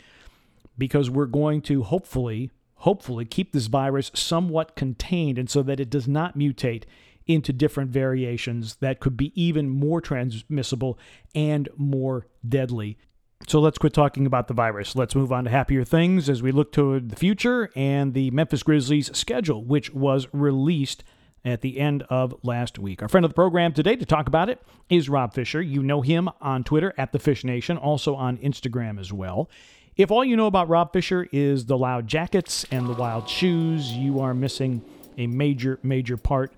because 0.77 1.11
we're 1.11 1.27
going 1.27 1.63
to 1.63 1.83
hopefully 1.85 2.51
hopefully 2.83 3.25
keep 3.25 3.53
this 3.53 3.67
virus 3.67 4.11
somewhat 4.15 4.77
contained 4.77 5.37
and 5.37 5.51
so 5.51 5.65
that 5.65 5.81
it 5.81 5.91
does 5.91 6.07
not 6.07 6.39
mutate 6.39 6.85
into 7.29 7.53
different 7.53 7.91
variations 7.91 8.77
that 8.77 8.99
could 8.99 9.17
be 9.17 9.33
even 9.41 9.69
more 9.69 10.01
transmissible 10.01 10.99
and 11.35 11.69
more 11.77 12.27
deadly. 12.47 12.99
So 13.47 13.61
let's 13.61 13.79
quit 13.79 13.93
talking 13.93 14.27
about 14.27 14.49
the 14.49 14.55
virus. 14.55 14.97
Let's 14.97 15.15
move 15.15 15.31
on 15.31 15.45
to 15.45 15.51
happier 15.51 15.85
things 15.85 16.29
as 16.29 16.43
we 16.43 16.51
look 16.51 16.73
toward 16.73 17.11
the 17.11 17.17
future 17.17 17.71
and 17.77 18.13
the 18.13 18.31
Memphis 18.33 18.65
Grizzlies 18.65 19.17
schedule, 19.17 19.63
which 19.65 19.93
was 19.95 20.27
released 20.33 21.05
at 21.45 21.61
the 21.61 21.79
end 21.79 22.03
of 22.11 22.35
last 22.43 22.79
week. 22.79 23.01
Our 23.01 23.09
friend 23.09 23.25
of 23.25 23.31
the 23.31 23.37
program 23.37 23.73
today 23.73 23.95
to 23.95 24.05
talk 24.05 24.27
about 24.27 24.49
it 24.49 24.61
is 24.91 25.09
Rob 25.09 25.35
Fischer. 25.35 25.63
You 25.63 25.83
know 25.83 26.03
him 26.03 26.29
on 26.41 26.65
Twitter 26.65 26.93
at 26.99 27.13
the 27.13 27.19
Fish 27.19 27.45
Nation, 27.45 27.77
also 27.77 28.17
on 28.17 28.39
Instagram 28.39 28.99
as 28.99 29.13
well. 29.13 29.49
If 29.97 30.11
all 30.11 30.25
you 30.25 30.37
know 30.37 30.47
about 30.47 30.69
Rob 30.69 30.93
Fischer 30.93 31.29
is 31.33 31.67
the 31.67 31.79
loud 31.79 32.07
jackets 32.07 32.67
and 32.71 32.89
the 32.89 32.93
wild 32.93 33.29
shoes, 33.29 33.93
you 33.93 34.21
are 34.21 34.35
missing 34.35 34.83
a 35.17 35.27
major, 35.27 35.79
major 35.83 36.17
part 36.17 36.53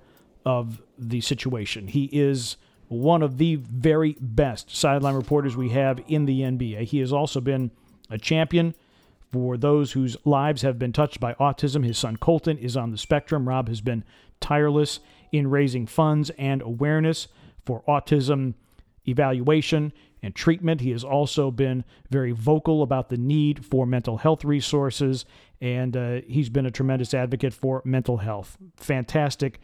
of 0.50 0.82
the 0.98 1.20
situation. 1.20 1.86
He 1.86 2.06
is 2.06 2.56
one 2.88 3.22
of 3.22 3.38
the 3.38 3.54
very 3.54 4.16
best 4.20 4.74
sideline 4.74 5.14
reporters 5.14 5.56
we 5.56 5.68
have 5.68 6.02
in 6.08 6.24
the 6.24 6.40
NBA. 6.40 6.82
He 6.86 6.98
has 6.98 7.12
also 7.12 7.40
been 7.40 7.70
a 8.10 8.18
champion 8.18 8.74
for 9.30 9.56
those 9.56 9.92
whose 9.92 10.16
lives 10.24 10.62
have 10.62 10.76
been 10.76 10.92
touched 10.92 11.20
by 11.20 11.34
autism. 11.34 11.84
His 11.84 11.98
son 11.98 12.16
Colton 12.16 12.58
is 12.58 12.76
on 12.76 12.90
the 12.90 12.98
spectrum. 12.98 13.48
Rob 13.48 13.68
has 13.68 13.80
been 13.80 14.02
tireless 14.40 14.98
in 15.30 15.48
raising 15.48 15.86
funds 15.86 16.30
and 16.30 16.62
awareness 16.62 17.28
for 17.64 17.84
autism 17.86 18.54
evaluation 19.06 19.92
and 20.20 20.34
treatment. 20.34 20.80
He 20.80 20.90
has 20.90 21.04
also 21.04 21.52
been 21.52 21.84
very 22.10 22.32
vocal 22.32 22.82
about 22.82 23.08
the 23.08 23.16
need 23.16 23.64
for 23.64 23.86
mental 23.86 24.16
health 24.16 24.44
resources, 24.44 25.24
and 25.60 25.96
uh, 25.96 26.20
he's 26.26 26.48
been 26.48 26.66
a 26.66 26.72
tremendous 26.72 27.14
advocate 27.14 27.54
for 27.54 27.82
mental 27.84 28.16
health. 28.16 28.58
Fantastic 28.78 29.60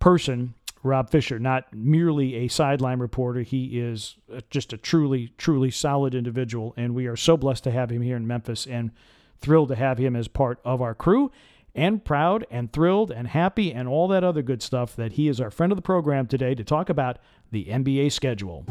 person, 0.00 0.54
Rob 0.82 1.10
Fischer, 1.10 1.38
not 1.38 1.72
merely 1.74 2.36
a 2.36 2.48
sideline 2.48 2.98
reporter. 2.98 3.42
He 3.42 3.78
is 3.78 4.16
just 4.50 4.72
a 4.72 4.76
truly, 4.76 5.32
truly 5.38 5.70
solid 5.70 6.14
individual, 6.14 6.74
and 6.76 6.94
we 6.94 7.06
are 7.06 7.16
so 7.16 7.36
blessed 7.36 7.64
to 7.64 7.70
have 7.70 7.90
him 7.90 8.02
here 8.02 8.16
in 8.16 8.26
Memphis 8.26 8.66
and 8.66 8.90
thrilled 9.38 9.68
to 9.68 9.76
have 9.76 9.98
him 9.98 10.16
as 10.16 10.28
part 10.28 10.58
of 10.64 10.82
our 10.82 10.94
crew 10.94 11.30
and 11.74 12.04
proud 12.04 12.46
and 12.50 12.72
thrilled 12.72 13.10
and 13.10 13.28
happy 13.28 13.72
and 13.72 13.88
all 13.88 14.08
that 14.08 14.24
other 14.24 14.42
good 14.42 14.62
stuff 14.62 14.96
that 14.96 15.12
he 15.12 15.28
is 15.28 15.40
our 15.40 15.50
friend 15.50 15.70
of 15.70 15.76
the 15.76 15.82
program 15.82 16.26
today 16.26 16.54
to 16.54 16.64
talk 16.64 16.88
about 16.88 17.18
the 17.52 17.66
NBA 17.66 18.10
schedule. 18.12 18.64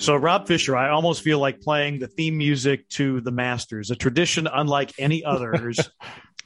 So, 0.00 0.14
Rob 0.14 0.46
Fischer, 0.46 0.76
I 0.76 0.90
almost 0.90 1.22
feel 1.22 1.40
like 1.40 1.60
playing 1.60 1.98
the 1.98 2.06
theme 2.06 2.38
music 2.38 2.88
to 2.90 3.20
the 3.20 3.32
Masters, 3.32 3.90
a 3.90 3.96
tradition 3.96 4.46
unlike 4.46 4.92
any 4.98 5.24
others. 5.24 5.90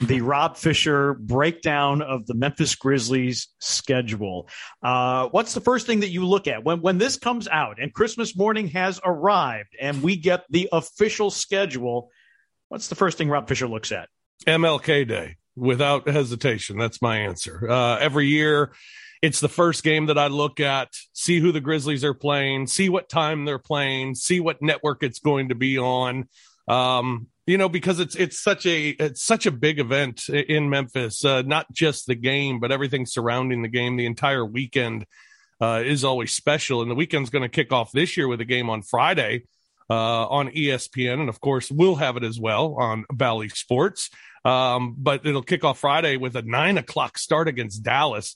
The 0.02 0.20
Rob 0.20 0.56
Fischer 0.56 1.14
breakdown 1.14 2.02
of 2.02 2.26
the 2.26 2.34
Memphis 2.34 2.74
Grizzlies 2.74 3.48
schedule. 3.60 4.48
Uh, 4.82 5.28
what's 5.28 5.54
the 5.54 5.60
first 5.60 5.86
thing 5.86 6.00
that 6.00 6.08
you 6.08 6.26
look 6.26 6.48
at 6.48 6.64
when 6.64 6.80
when 6.80 6.98
this 6.98 7.16
comes 7.16 7.46
out 7.46 7.80
and 7.80 7.94
Christmas 7.94 8.36
morning 8.36 8.68
has 8.68 9.00
arrived 9.04 9.76
and 9.80 10.02
we 10.02 10.16
get 10.16 10.44
the 10.50 10.68
official 10.72 11.30
schedule? 11.30 12.10
What's 12.68 12.88
the 12.88 12.96
first 12.96 13.16
thing 13.16 13.28
Rob 13.28 13.48
Fischer 13.48 13.68
looks 13.68 13.92
at? 13.92 14.08
MLK 14.46 15.06
Day, 15.06 15.36
without 15.54 16.08
hesitation. 16.08 16.78
That's 16.78 17.00
my 17.00 17.18
answer. 17.18 17.70
Uh, 17.70 17.98
every 17.98 18.26
year, 18.26 18.72
it's 19.22 19.38
the 19.38 19.48
first 19.48 19.84
game 19.84 20.06
that 20.06 20.18
I 20.18 20.26
look 20.26 20.58
at, 20.58 20.88
see 21.12 21.38
who 21.38 21.52
the 21.52 21.60
Grizzlies 21.60 22.02
are 22.02 22.14
playing, 22.14 22.66
see 22.66 22.88
what 22.88 23.08
time 23.08 23.44
they're 23.44 23.60
playing, 23.60 24.16
see 24.16 24.40
what 24.40 24.60
network 24.60 25.04
it's 25.04 25.20
going 25.20 25.50
to 25.50 25.54
be 25.54 25.78
on. 25.78 26.28
Um, 26.66 27.28
you 27.46 27.58
know, 27.58 27.68
because 27.68 27.98
it's 27.98 28.14
it's 28.14 28.40
such 28.40 28.66
a 28.66 28.90
it's 28.90 29.22
such 29.22 29.46
a 29.46 29.50
big 29.50 29.78
event 29.78 30.28
in 30.28 30.70
Memphis. 30.70 31.24
Uh, 31.24 31.42
not 31.42 31.70
just 31.72 32.06
the 32.06 32.14
game, 32.14 32.60
but 32.60 32.70
everything 32.70 33.06
surrounding 33.06 33.62
the 33.62 33.68
game. 33.68 33.96
The 33.96 34.06
entire 34.06 34.44
weekend 34.44 35.06
uh, 35.60 35.82
is 35.84 36.04
always 36.04 36.32
special, 36.32 36.82
and 36.82 36.90
the 36.90 36.94
weekend's 36.94 37.30
going 37.30 37.42
to 37.42 37.48
kick 37.48 37.72
off 37.72 37.92
this 37.92 38.16
year 38.16 38.28
with 38.28 38.40
a 38.40 38.44
game 38.44 38.70
on 38.70 38.82
Friday 38.82 39.44
uh, 39.90 40.26
on 40.26 40.50
ESPN, 40.50 41.20
and 41.20 41.28
of 41.28 41.40
course 41.40 41.70
we'll 41.70 41.96
have 41.96 42.16
it 42.16 42.24
as 42.24 42.38
well 42.38 42.76
on 42.78 43.04
Bally 43.12 43.48
Sports. 43.48 44.10
Um, 44.44 44.96
but 44.98 45.24
it'll 45.24 45.42
kick 45.42 45.64
off 45.64 45.78
Friday 45.78 46.16
with 46.16 46.34
a 46.36 46.42
nine 46.42 46.78
o'clock 46.78 47.18
start 47.18 47.46
against 47.46 47.82
Dallas 47.82 48.34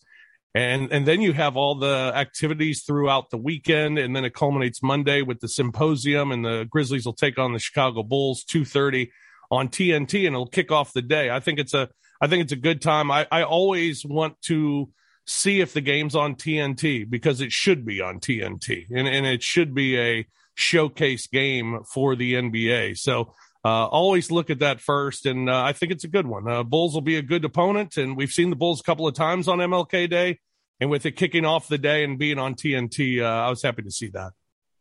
and 0.56 0.90
and 0.90 1.06
then 1.06 1.20
you 1.20 1.32
have 1.34 1.56
all 1.56 1.74
the 1.74 2.12
activities 2.14 2.82
throughout 2.82 3.30
the 3.30 3.36
weekend 3.36 3.98
and 3.98 4.16
then 4.16 4.24
it 4.24 4.34
culminates 4.34 4.82
monday 4.82 5.20
with 5.20 5.40
the 5.40 5.48
symposium 5.48 6.32
and 6.32 6.44
the 6.44 6.66
grizzlies 6.70 7.04
will 7.04 7.12
take 7.12 7.38
on 7.38 7.52
the 7.52 7.58
chicago 7.58 8.02
bulls 8.02 8.44
2.30 8.44 9.10
on 9.50 9.68
tnt 9.68 10.26
and 10.26 10.34
it'll 10.34 10.46
kick 10.46 10.72
off 10.72 10.92
the 10.92 11.02
day 11.02 11.30
i 11.30 11.38
think 11.38 11.58
it's 11.58 11.74
a 11.74 11.88
i 12.20 12.26
think 12.26 12.42
it's 12.42 12.52
a 12.52 12.56
good 12.56 12.80
time 12.80 13.10
i, 13.10 13.26
I 13.30 13.42
always 13.42 14.04
want 14.04 14.40
to 14.42 14.88
see 15.26 15.60
if 15.60 15.74
the 15.74 15.82
game's 15.82 16.16
on 16.16 16.34
tnt 16.34 17.10
because 17.10 17.40
it 17.40 17.52
should 17.52 17.84
be 17.84 18.00
on 18.00 18.18
tnt 18.18 18.86
and, 18.90 19.06
and 19.06 19.26
it 19.26 19.42
should 19.42 19.74
be 19.74 19.98
a 19.98 20.26
showcase 20.54 21.26
game 21.26 21.80
for 21.92 22.16
the 22.16 22.32
nba 22.34 22.96
so 22.96 23.34
uh, 23.64 23.86
always 23.86 24.30
look 24.30 24.48
at 24.48 24.60
that 24.60 24.80
first, 24.80 25.26
and 25.26 25.50
uh, 25.50 25.60
I 25.64 25.72
think 25.72 25.90
it's 25.90 26.04
a 26.04 26.08
good 26.08 26.28
one. 26.28 26.48
Uh, 26.48 26.62
Bulls 26.62 26.94
will 26.94 27.00
be 27.00 27.16
a 27.16 27.22
good 27.22 27.44
opponent, 27.44 27.96
and 27.96 28.16
we've 28.16 28.30
seen 28.30 28.48
the 28.48 28.54
Bulls 28.54 28.78
a 28.78 28.84
couple 28.84 29.08
of 29.08 29.14
times 29.14 29.48
on 29.48 29.58
MLK 29.58 30.08
Day. 30.08 30.38
And 30.80 30.90
with 30.90 31.06
it 31.06 31.12
kicking 31.12 31.44
off 31.44 31.68
the 31.68 31.78
day 31.78 32.04
and 32.04 32.18
being 32.18 32.38
on 32.38 32.54
TNT, 32.54 33.22
uh, 33.22 33.24
I 33.24 33.50
was 33.50 33.62
happy 33.62 33.82
to 33.82 33.90
see 33.90 34.08
that. 34.08 34.32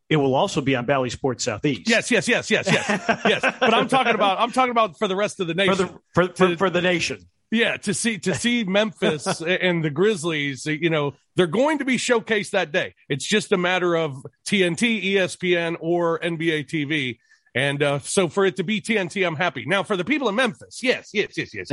It 0.08 0.16
will 0.16 0.34
also 0.34 0.60
be 0.60 0.76
on 0.76 0.86
Bally 0.86 1.10
Sports 1.10 1.44
Southeast. 1.44 1.88
Yes, 1.88 2.10
yes, 2.10 2.28
yes, 2.28 2.50
yes, 2.50 2.70
yes, 2.70 3.20
yes. 3.24 3.42
But 3.58 3.74
I'm 3.74 3.88
talking 3.88 4.14
about 4.14 4.38
I'm 4.38 4.52
talking 4.52 4.70
about 4.70 4.98
for 4.98 5.08
the 5.08 5.16
rest 5.16 5.40
of 5.40 5.48
the 5.48 5.54
nation. 5.54 5.74
For 5.74 5.82
the, 5.82 5.88
for, 6.14 6.26
for, 6.28 6.48
to, 6.48 6.56
for 6.56 6.70
the 6.70 6.80
nation. 6.80 7.26
Yeah, 7.50 7.76
to 7.78 7.94
see 7.94 8.18
to 8.18 8.34
see 8.34 8.64
Memphis 8.64 9.40
and 9.40 9.84
the 9.84 9.90
Grizzlies, 9.90 10.66
you 10.66 10.90
know, 10.90 11.14
they're 11.34 11.46
going 11.46 11.78
to 11.78 11.84
be 11.84 11.96
showcased 11.96 12.50
that 12.50 12.70
day. 12.70 12.94
It's 13.08 13.24
just 13.24 13.50
a 13.50 13.56
matter 13.56 13.96
of 13.96 14.24
TNT, 14.46 15.04
ESPN, 15.04 15.76
or 15.80 16.20
NBA 16.20 16.68
TV. 16.68 17.18
And 17.56 17.82
uh, 17.82 18.00
so 18.00 18.28
for 18.28 18.44
it 18.44 18.56
to 18.56 18.64
be 18.64 18.82
TNT, 18.82 19.26
I'm 19.26 19.34
happy. 19.34 19.64
Now 19.66 19.82
for 19.82 19.96
the 19.96 20.04
people 20.04 20.28
in 20.28 20.34
Memphis, 20.34 20.82
yes, 20.82 21.08
yes, 21.14 21.38
yes, 21.38 21.54
yes. 21.54 21.70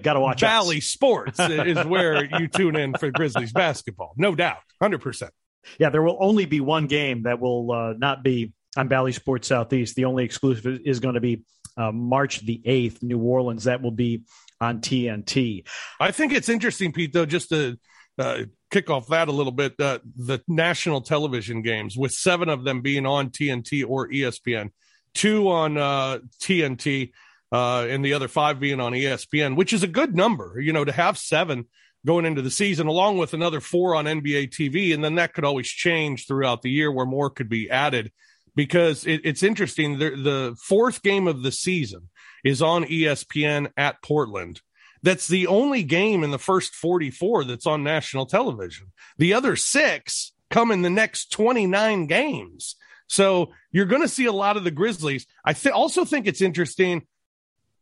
Got 0.02 0.14
to 0.14 0.20
watch 0.20 0.40
Bally 0.40 0.78
us. 0.78 0.84
Sports 0.84 1.38
is 1.38 1.84
where 1.84 2.24
you 2.40 2.48
tune 2.48 2.76
in 2.76 2.94
for 2.94 3.10
Grizzlies 3.10 3.52
basketball, 3.52 4.14
no 4.16 4.34
doubt, 4.34 4.60
hundred 4.80 5.02
percent. 5.02 5.30
Yeah, 5.78 5.90
there 5.90 6.00
will 6.00 6.16
only 6.18 6.46
be 6.46 6.62
one 6.62 6.86
game 6.86 7.24
that 7.24 7.40
will 7.40 7.70
uh, 7.70 7.92
not 7.98 8.24
be 8.24 8.54
on 8.74 8.88
Bally 8.88 9.12
Sports 9.12 9.48
Southeast. 9.48 9.96
The 9.96 10.06
only 10.06 10.24
exclusive 10.24 10.80
is 10.86 10.98
going 10.98 11.14
to 11.14 11.20
be 11.20 11.44
uh, 11.76 11.92
March 11.92 12.40
the 12.40 12.62
eighth, 12.64 13.02
New 13.02 13.18
Orleans. 13.18 13.64
That 13.64 13.82
will 13.82 13.90
be 13.90 14.22
on 14.62 14.80
TNT. 14.80 15.66
I 16.00 16.10
think 16.10 16.32
it's 16.32 16.48
interesting, 16.48 16.90
Pete. 16.90 17.12
Though, 17.12 17.26
just 17.26 17.50
to 17.50 17.78
uh, 18.18 18.44
kick 18.70 18.88
off 18.88 19.08
that 19.08 19.28
a 19.28 19.32
little 19.32 19.52
bit, 19.52 19.78
uh, 19.78 19.98
the 20.16 20.40
national 20.48 21.02
television 21.02 21.60
games, 21.60 21.98
with 21.98 22.12
seven 22.12 22.48
of 22.48 22.64
them 22.64 22.80
being 22.80 23.04
on 23.04 23.28
TNT 23.28 23.84
or 23.86 24.08
ESPN 24.08 24.70
two 25.18 25.50
on 25.50 25.76
uh, 25.76 26.18
TNT, 26.40 27.10
uh, 27.50 27.86
and 27.88 28.04
the 28.04 28.14
other 28.14 28.28
five 28.28 28.60
being 28.60 28.80
on 28.80 28.92
ESPN, 28.92 29.56
which 29.56 29.72
is 29.72 29.82
a 29.82 29.88
good 29.88 30.14
number, 30.14 30.60
you 30.60 30.72
know, 30.72 30.84
to 30.84 30.92
have 30.92 31.18
seven 31.18 31.66
going 32.06 32.24
into 32.24 32.42
the 32.42 32.50
season, 32.50 32.86
along 32.86 33.18
with 33.18 33.34
another 33.34 33.60
four 33.60 33.96
on 33.96 34.04
NBA 34.04 34.50
TV. 34.50 34.94
And 34.94 35.02
then 35.02 35.16
that 35.16 35.34
could 35.34 35.44
always 35.44 35.66
change 35.66 36.26
throughout 36.26 36.62
the 36.62 36.70
year 36.70 36.92
where 36.92 37.06
more 37.06 37.30
could 37.30 37.48
be 37.48 37.68
added 37.68 38.12
because 38.54 39.06
it, 39.06 39.22
it's 39.24 39.42
interesting. 39.42 39.98
The, 39.98 40.10
the 40.10 40.56
fourth 40.62 41.02
game 41.02 41.26
of 41.26 41.42
the 41.42 41.52
season 41.52 42.08
is 42.44 42.62
on 42.62 42.84
ESPN 42.84 43.72
at 43.76 44.00
Portland. 44.02 44.60
That's 45.02 45.26
the 45.26 45.46
only 45.46 45.82
game 45.82 46.22
in 46.22 46.30
the 46.30 46.38
first 46.38 46.74
44 46.74 47.44
that's 47.44 47.66
on 47.66 47.82
national 47.82 48.26
television. 48.26 48.92
The 49.16 49.34
other 49.34 49.56
six 49.56 50.32
come 50.50 50.70
in 50.70 50.82
the 50.82 50.90
next 50.90 51.32
29 51.32 52.06
games. 52.06 52.76
So 53.08 53.52
you're 53.72 53.86
going 53.86 54.02
to 54.02 54.08
see 54.08 54.26
a 54.26 54.32
lot 54.32 54.56
of 54.56 54.64
the 54.64 54.70
Grizzlies. 54.70 55.26
I 55.44 55.54
th- 55.54 55.74
also 55.74 56.04
think 56.04 56.26
it's 56.26 56.40
interesting, 56.40 57.06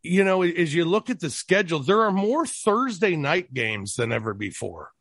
you 0.02 0.24
know, 0.24 0.42
as 0.42 0.72
you 0.72 0.84
look 0.84 1.10
at 1.10 1.20
the 1.20 1.30
schedule, 1.30 1.80
there 1.80 2.02
are 2.02 2.12
more 2.12 2.46
Thursday 2.46 3.16
night 3.16 3.52
games 3.52 3.96
than 3.96 4.12
ever 4.12 4.32
before. 4.32 4.92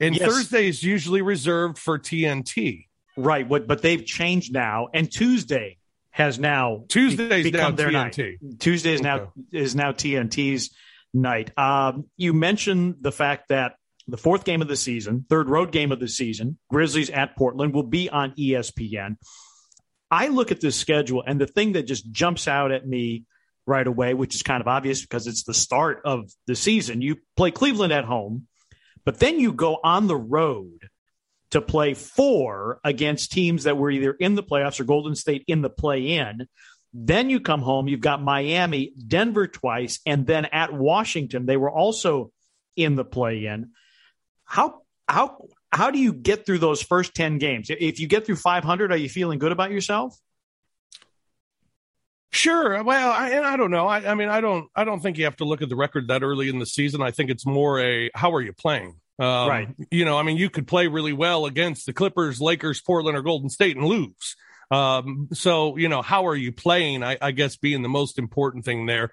And 0.00 0.16
yes. 0.16 0.28
Thursday 0.28 0.68
is 0.68 0.82
usually 0.82 1.22
reserved 1.22 1.76
for 1.76 1.98
TNT. 1.98 2.86
Right. 3.16 3.46
But, 3.48 3.66
but 3.66 3.82
they've 3.82 4.04
changed 4.04 4.52
now. 4.54 4.88
And 4.94 5.10
Tuesday 5.10 5.78
has 6.10 6.38
now 6.38 6.84
Tuesday's 6.88 7.44
be- 7.44 7.50
now 7.50 7.70
their 7.70 7.90
TNT. 7.90 7.92
Night. 7.92 8.60
Tuesday 8.60 8.94
is 8.94 9.00
okay. 9.00 9.08
now 9.08 9.32
is 9.52 9.74
now 9.74 9.92
TNT's 9.92 10.70
night. 11.12 11.56
Um, 11.58 12.06
you 12.16 12.32
mentioned 12.32 12.96
the 13.00 13.12
fact 13.12 13.48
that 13.48 13.74
the 14.08 14.16
fourth 14.16 14.44
game 14.44 14.62
of 14.62 14.68
the 14.68 14.76
season, 14.76 15.26
third 15.28 15.48
road 15.48 15.70
game 15.70 15.92
of 15.92 16.00
the 16.00 16.08
season, 16.08 16.58
Grizzlies 16.70 17.10
at 17.10 17.36
Portland 17.36 17.74
will 17.74 17.84
be 17.84 18.08
on 18.08 18.32
ESPN. 18.32 19.16
I 20.10 20.28
look 20.28 20.50
at 20.50 20.60
this 20.60 20.76
schedule, 20.76 21.22
and 21.26 21.40
the 21.40 21.46
thing 21.46 21.72
that 21.72 21.84
just 21.84 22.10
jumps 22.10 22.48
out 22.48 22.72
at 22.72 22.86
me 22.86 23.24
right 23.66 23.86
away, 23.86 24.14
which 24.14 24.34
is 24.34 24.42
kind 24.42 24.60
of 24.60 24.68
obvious 24.68 25.02
because 25.02 25.26
it's 25.26 25.44
the 25.44 25.54
start 25.54 26.00
of 26.04 26.30
the 26.46 26.56
season, 26.56 27.02
you 27.02 27.16
play 27.36 27.50
Cleveland 27.50 27.92
at 27.92 28.04
home, 28.04 28.46
but 29.04 29.18
then 29.18 29.38
you 29.38 29.52
go 29.52 29.78
on 29.82 30.06
the 30.06 30.16
road 30.16 30.88
to 31.50 31.60
play 31.60 31.94
four 31.94 32.80
against 32.84 33.32
teams 33.32 33.64
that 33.64 33.76
were 33.76 33.90
either 33.90 34.12
in 34.12 34.34
the 34.34 34.42
playoffs 34.42 34.80
or 34.80 34.84
Golden 34.84 35.14
State 35.14 35.44
in 35.46 35.62
the 35.62 35.70
play 35.70 36.16
in. 36.16 36.46
Then 36.92 37.30
you 37.30 37.40
come 37.40 37.60
home, 37.60 37.88
you've 37.88 38.00
got 38.00 38.22
Miami, 38.22 38.92
Denver 39.06 39.46
twice, 39.46 40.00
and 40.06 40.26
then 40.26 40.46
at 40.46 40.72
Washington, 40.72 41.46
they 41.46 41.56
were 41.56 41.70
also 41.70 42.32
in 42.76 42.96
the 42.96 43.04
play 43.04 43.46
in. 43.46 43.70
How 44.44 44.82
how 45.06 45.48
how 45.72 45.90
do 45.90 45.98
you 45.98 46.12
get 46.12 46.46
through 46.46 46.58
those 46.58 46.82
first 46.82 47.14
10 47.14 47.38
games? 47.38 47.70
If 47.70 48.00
you 48.00 48.06
get 48.06 48.26
through 48.26 48.36
500, 48.36 48.92
are 48.92 48.96
you 48.96 49.08
feeling 49.08 49.38
good 49.38 49.52
about 49.52 49.70
yourself? 49.70 50.18
Sure. 52.30 52.82
Well, 52.82 53.10
I, 53.10 53.30
and 53.30 53.46
I 53.46 53.56
don't 53.56 53.70
know. 53.70 53.86
I, 53.86 54.10
I, 54.10 54.14
mean, 54.14 54.28
I 54.28 54.40
don't. 54.40 54.68
I 54.76 54.84
don't 54.84 55.00
think 55.00 55.16
you 55.16 55.24
have 55.24 55.36
to 55.36 55.44
look 55.44 55.62
at 55.62 55.68
the 55.68 55.76
record 55.76 56.08
that 56.08 56.22
early 56.22 56.48
in 56.48 56.58
the 56.58 56.66
season. 56.66 57.02
I 57.02 57.10
think 57.10 57.30
it's 57.30 57.46
more 57.46 57.80
a 57.80 58.10
how 58.14 58.34
are 58.34 58.42
you 58.42 58.52
playing? 58.52 58.96
Um, 59.18 59.48
right. 59.48 59.68
You 59.90 60.04
know, 60.04 60.18
I 60.18 60.22
mean, 60.22 60.36
you 60.36 60.50
could 60.50 60.66
play 60.66 60.86
really 60.88 61.14
well 61.14 61.46
against 61.46 61.86
the 61.86 61.92
Clippers, 61.92 62.40
Lakers, 62.40 62.80
Portland, 62.80 63.16
or 63.16 63.22
Golden 63.22 63.48
State 63.48 63.76
and 63.76 63.86
lose. 63.86 64.36
Um, 64.70 65.28
so 65.32 65.76
you 65.76 65.88
know, 65.88 66.02
how 66.02 66.26
are 66.26 66.36
you 66.36 66.52
playing? 66.52 67.02
I, 67.02 67.16
I 67.20 67.30
guess 67.30 67.56
being 67.56 67.82
the 67.82 67.88
most 67.88 68.18
important 68.18 68.64
thing 68.64 68.86
there. 68.86 69.10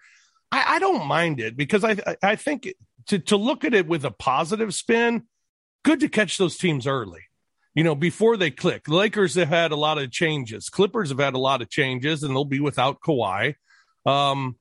I, 0.51 0.75
I 0.75 0.79
don't 0.79 1.07
mind 1.07 1.39
it 1.39 1.55
because 1.55 1.83
I 1.83 1.97
I 2.21 2.35
think 2.35 2.73
to 3.07 3.19
to 3.19 3.37
look 3.37 3.63
at 3.63 3.73
it 3.73 3.87
with 3.87 4.03
a 4.03 4.11
positive 4.11 4.73
spin 4.73 5.23
good 5.85 6.01
to 6.01 6.09
catch 6.09 6.37
those 6.37 6.57
teams 6.57 6.85
early. 6.85 7.21
You 7.75 7.83
know, 7.83 7.95
before 7.95 8.37
they 8.37 8.51
click. 8.51 8.87
Lakers 8.87 9.35
have 9.35 9.49
had 9.49 9.71
a 9.71 9.75
lot 9.75 9.97
of 9.97 10.09
changes. 10.09 10.69
Clippers 10.69 11.09
have 11.09 11.19
had 11.19 11.33
a 11.33 11.39
lot 11.39 11.61
of 11.61 11.69
changes, 11.69 12.23
and 12.23 12.33
they'll 12.33 12.45
be 12.45 12.61
without 12.61 12.99
Kawhi. 13.01 13.55
Um, 14.05 14.55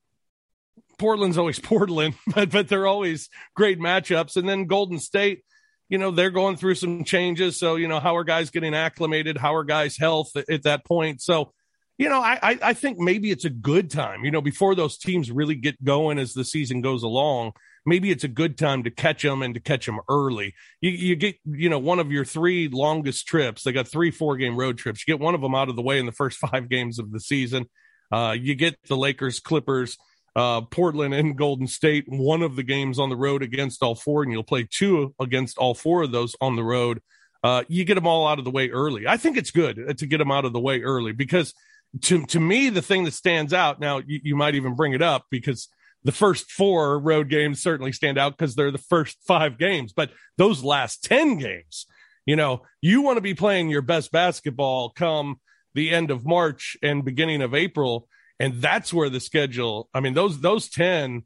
Portland's 0.99 1.37
always 1.37 1.59
Portland, 1.71 2.15
but, 2.33 2.49
but 2.51 2.67
they're 2.67 2.87
always 2.87 3.29
great 3.55 3.79
matchups. 3.79 4.35
And 4.35 4.47
then 4.47 4.65
Golden 4.65 4.99
State, 4.99 5.43
you 5.87 5.97
know, 5.97 6.11
they're 6.11 6.29
going 6.29 6.57
through 6.57 6.75
some 6.75 7.05
changes. 7.05 7.57
So, 7.57 7.75
you 7.75 7.87
know, 7.87 8.01
how 8.01 8.17
are 8.17 8.25
guys 8.25 8.49
getting 8.49 8.73
acclimated? 8.73 9.37
How 9.37 9.55
are 9.55 9.63
guys' 9.63 9.97
health 9.97 10.35
at, 10.35 10.49
at 10.49 10.63
that 10.63 10.85
point? 10.85 11.21
So, 11.21 11.53
you 11.97 12.09
know, 12.09 12.19
I, 12.19 12.59
I 12.61 12.73
think 12.73 12.97
maybe 12.97 13.31
it's 13.31 13.45
a 13.45 13.49
good 13.49 13.89
time, 13.89 14.25
you 14.25 14.31
know, 14.31 14.41
before 14.41 14.75
those 14.75 14.97
teams 14.97 15.31
really 15.31 15.55
get 15.55 15.81
going 15.81 16.19
as 16.19 16.33
the 16.33 16.43
season 16.43 16.81
goes 16.81 17.03
along. 17.03 17.53
Maybe 17.85 18.11
it's 18.11 18.23
a 18.23 18.29
good 18.29 18.57
time 18.57 18.83
to 18.83 18.91
catch 18.91 19.21
them 19.21 19.41
and 19.41 19.53
to 19.53 19.59
catch 19.59 19.85
them 19.85 19.99
early. 20.09 20.53
You, 20.81 20.91
you 20.91 21.15
get, 21.15 21.35
you 21.45 21.69
know, 21.69 21.79
one 21.79 21.99
of 21.99 22.11
your 22.11 22.25
three 22.25 22.67
longest 22.67 23.27
trips. 23.27 23.63
They 23.63 23.71
got 23.71 23.87
three 23.87 24.11
four 24.11 24.37
game 24.37 24.55
road 24.55 24.77
trips. 24.77 25.03
You 25.05 25.13
get 25.13 25.23
one 25.23 25.35
of 25.35 25.41
them 25.41 25.55
out 25.55 25.69
of 25.69 25.75
the 25.75 25.81
way 25.81 25.99
in 25.99 26.05
the 26.05 26.11
first 26.11 26.37
five 26.51 26.69
games 26.69 26.99
of 26.99 27.11
the 27.11 27.19
season. 27.19 27.67
Uh, 28.11 28.35
you 28.39 28.55
get 28.55 28.77
the 28.87 28.97
Lakers, 28.97 29.39
Clippers, 29.39 29.97
uh, 30.35 30.61
Portland, 30.61 31.13
and 31.13 31.37
Golden 31.37 31.67
State. 31.67 32.05
One 32.07 32.41
of 32.41 32.55
the 32.55 32.63
games 32.63 32.99
on 32.99 33.09
the 33.09 33.15
road 33.15 33.41
against 33.41 33.81
all 33.81 33.95
four, 33.95 34.23
and 34.23 34.31
you'll 34.31 34.43
play 34.43 34.67
two 34.69 35.13
against 35.19 35.57
all 35.57 35.73
four 35.73 36.03
of 36.03 36.11
those 36.11 36.35
on 36.41 36.55
the 36.55 36.63
road. 36.63 37.01
Uh, 37.43 37.63
you 37.67 37.85
get 37.85 37.95
them 37.95 38.07
all 38.07 38.27
out 38.27 38.39
of 38.39 38.45
the 38.45 38.51
way 38.51 38.69
early. 38.69 39.07
I 39.07 39.17
think 39.17 39.37
it's 39.37 39.51
good 39.51 39.97
to 39.97 40.07
get 40.07 40.17
them 40.17 40.31
out 40.31 40.45
of 40.45 40.53
the 40.53 40.59
way 40.59 40.81
early 40.81 41.11
because 41.11 41.53
to 42.01 42.25
to 42.25 42.39
me 42.39 42.69
the 42.69 42.81
thing 42.81 43.03
that 43.03 43.13
stands 43.13 43.53
out 43.53 43.79
now 43.79 43.99
you, 44.05 44.19
you 44.23 44.35
might 44.35 44.55
even 44.55 44.75
bring 44.75 44.93
it 44.93 45.01
up 45.01 45.25
because 45.29 45.69
the 46.05 46.11
first 46.11 46.49
four 46.49 46.97
road 46.97 47.29
games 47.29 47.61
certainly 47.61 47.91
stand 47.91 48.17
out 48.17 48.37
because 48.37 48.55
they're 48.55 48.71
the 48.71 48.77
first 48.77 49.17
five 49.27 49.57
games 49.57 49.91
but 49.91 50.11
those 50.37 50.63
last 50.63 51.03
10 51.03 51.37
games 51.37 51.85
you 52.25 52.35
know 52.35 52.61
you 52.81 53.01
want 53.01 53.17
to 53.17 53.21
be 53.21 53.33
playing 53.33 53.69
your 53.69 53.81
best 53.81 54.11
basketball 54.11 54.89
come 54.89 55.39
the 55.73 55.89
end 55.89 56.11
of 56.11 56.25
march 56.25 56.77
and 56.81 57.03
beginning 57.03 57.41
of 57.41 57.53
april 57.53 58.07
and 58.39 58.61
that's 58.61 58.93
where 58.93 59.09
the 59.09 59.19
schedule 59.19 59.89
i 59.93 59.99
mean 59.99 60.13
those 60.13 60.39
those 60.39 60.69
10 60.69 61.23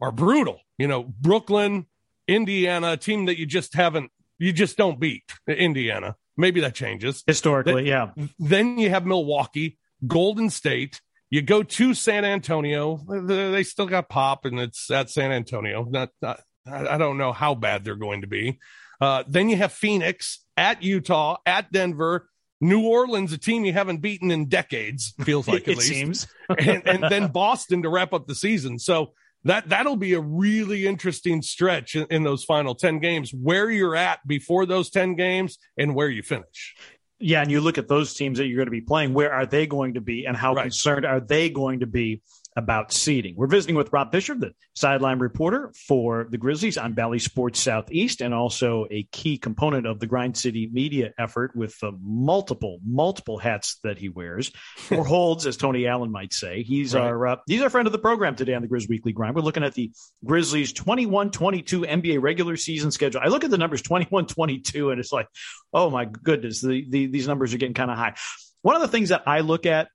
are 0.00 0.12
brutal. 0.12 0.60
You 0.78 0.88
know 0.88 1.04
brooklyn 1.04 1.86
indiana 2.28 2.92
a 2.92 2.96
team 2.96 3.26
that 3.26 3.38
you 3.38 3.46
just 3.46 3.74
haven't 3.74 4.10
you 4.38 4.52
just 4.52 4.76
don't 4.76 5.00
beat 5.00 5.24
indiana. 5.48 6.16
Maybe 6.38 6.60
that 6.60 6.74
changes. 6.74 7.22
Historically 7.26 7.84
then, 7.84 7.86
yeah 7.86 8.26
then 8.38 8.78
you 8.78 8.90
have 8.90 9.06
milwaukee 9.06 9.78
Golden 10.06 10.50
State. 10.50 11.00
You 11.30 11.42
go 11.42 11.62
to 11.62 11.94
San 11.94 12.24
Antonio. 12.24 13.00
They 13.08 13.62
still 13.64 13.86
got 13.86 14.08
pop, 14.08 14.44
and 14.44 14.60
it's 14.60 14.90
at 14.90 15.10
San 15.10 15.32
Antonio. 15.32 15.84
Not, 15.84 16.10
not 16.22 16.40
I 16.70 16.98
don't 16.98 17.18
know 17.18 17.32
how 17.32 17.54
bad 17.54 17.84
they're 17.84 17.96
going 17.96 18.20
to 18.20 18.26
be. 18.26 18.58
Uh, 19.00 19.24
then 19.26 19.48
you 19.48 19.56
have 19.56 19.72
Phoenix 19.72 20.44
at 20.56 20.82
Utah, 20.82 21.36
at 21.44 21.70
Denver, 21.70 22.28
New 22.60 22.86
Orleans, 22.86 23.32
a 23.32 23.38
team 23.38 23.64
you 23.64 23.72
haven't 23.72 23.98
beaten 23.98 24.30
in 24.30 24.48
decades, 24.48 25.12
feels 25.22 25.46
like 25.46 25.62
at 25.68 25.68
it 25.68 25.78
least. 25.78 25.88
seems. 25.88 26.26
and, 26.58 26.86
and 26.86 27.04
then 27.10 27.28
Boston 27.28 27.82
to 27.82 27.88
wrap 27.88 28.12
up 28.12 28.26
the 28.26 28.34
season. 28.34 28.78
So 28.78 29.12
that 29.44 29.68
that'll 29.68 29.96
be 29.96 30.14
a 30.14 30.20
really 30.20 30.86
interesting 30.86 31.42
stretch 31.42 31.94
in, 31.94 32.06
in, 32.10 32.24
those 32.24 32.42
final 32.42 32.74
10 32.74 32.98
games 32.98 33.32
where 33.32 33.70
you're 33.70 33.94
at 33.94 34.26
before 34.26 34.66
those 34.66 34.90
10 34.90 35.14
games 35.14 35.58
and 35.76 35.94
where 35.94 36.08
you 36.08 36.22
finish 36.22 36.74
yeah, 37.18 37.42
and 37.42 37.50
you 37.50 37.60
look 37.60 37.78
at 37.78 37.88
those 37.88 38.14
teams 38.14 38.38
that 38.38 38.46
you're 38.46 38.56
going 38.56 38.66
to 38.66 38.70
be 38.70 38.80
playing, 38.80 39.14
where 39.14 39.32
are 39.32 39.46
they 39.46 39.66
going 39.66 39.94
to 39.94 40.00
be 40.00 40.26
and 40.26 40.36
how 40.36 40.54
Right. 40.54 40.62
concerned 40.62 41.04
are 41.06 41.20
they 41.20 41.50
going 41.50 41.80
to 41.80 41.86
be 41.86 42.22
about 42.56 42.92
seeding? 42.92 43.34
We're 43.36 43.46
visiting 43.46 43.76
with 43.76 43.92
Rob 43.92 44.10
Fischer, 44.12 44.34
the 44.34 44.52
sideline 44.74 45.18
reporter 45.18 45.72
for 45.86 46.26
the 46.30 46.38
Grizzlies 46.38 46.78
on 46.78 46.94
Bally 46.94 47.18
Sports 47.18 47.60
Southeast, 47.60 48.20
and 48.20 48.32
also 48.32 48.86
a 48.90 49.04
key 49.12 49.38
component 49.38 49.86
of 49.86 50.00
the 50.00 50.06
Grind 50.06 50.36
City 50.36 50.68
media 50.72 51.12
effort 51.18 51.54
with 51.54 51.78
the 51.80 51.92
multiple, 52.02 52.78
multiple 52.84 53.38
hats 53.38 53.78
that 53.84 53.98
he 53.98 54.08
wears 54.08 54.50
or 54.90 55.04
holds, 55.04 55.46
as 55.46 55.56
Tony 55.56 55.86
Allen 55.86 56.10
might 56.10 56.32
say. 56.32 56.62
He's 56.62 56.94
Right. 56.94 57.02
our 57.02 57.26
uh, 57.26 57.36
he's 57.46 57.62
our 57.62 57.70
friend 57.70 57.86
of 57.86 57.92
the 57.92 57.98
program 57.98 58.36
today 58.36 58.54
on 58.54 58.62
the 58.62 58.68
Grizz 58.68 58.88
Weekly 58.88 59.12
Grind. 59.12 59.34
We're 59.36 59.42
looking 59.42 59.64
at 59.64 59.74
the 59.74 59.92
Grizzlies 60.24 60.72
21-22 60.72 61.86
NBA 61.86 62.22
regular 62.22 62.56
season 62.56 62.90
schedule. 62.90 63.20
I 63.22 63.28
look 63.28 63.44
at 63.44 63.50
the 63.50 63.58
numbers 63.58 63.82
21-22 63.82 64.90
and 64.92 65.00
it's 65.00 65.12
like, 65.12 65.28
oh 65.72 65.90
my 65.90 66.04
goodness, 66.04 66.60
the, 66.60 66.86
the 66.88 67.06
these 67.06 67.26
numbers 67.28 67.52
are 67.54 67.58
getting 67.58 67.74
kind 67.74 67.90
of 67.90 67.96
high. 67.98 68.14
One 68.62 68.74
of 68.76 68.82
the 68.82 68.88
things 68.88 69.10
that 69.10 69.22
I 69.26 69.40
look 69.40 69.66
at, 69.66 69.88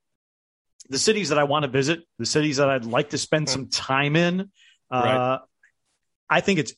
the 0.89 0.99
cities 0.99 1.29
that 1.29 1.37
I 1.37 1.43
want 1.43 1.63
to 1.63 1.71
visit, 1.71 2.01
the 2.19 2.25
cities 2.25 2.57
that 2.57 2.69
I'd 2.69 2.85
like 2.85 3.11
to 3.11 3.17
spend 3.17 3.49
some 3.49 3.67
time 3.69 4.15
in, 4.15 4.41
uh, 4.91 5.01
Right. 5.03 5.39
I 6.29 6.41
think 6.41 6.59
it's 6.59 6.73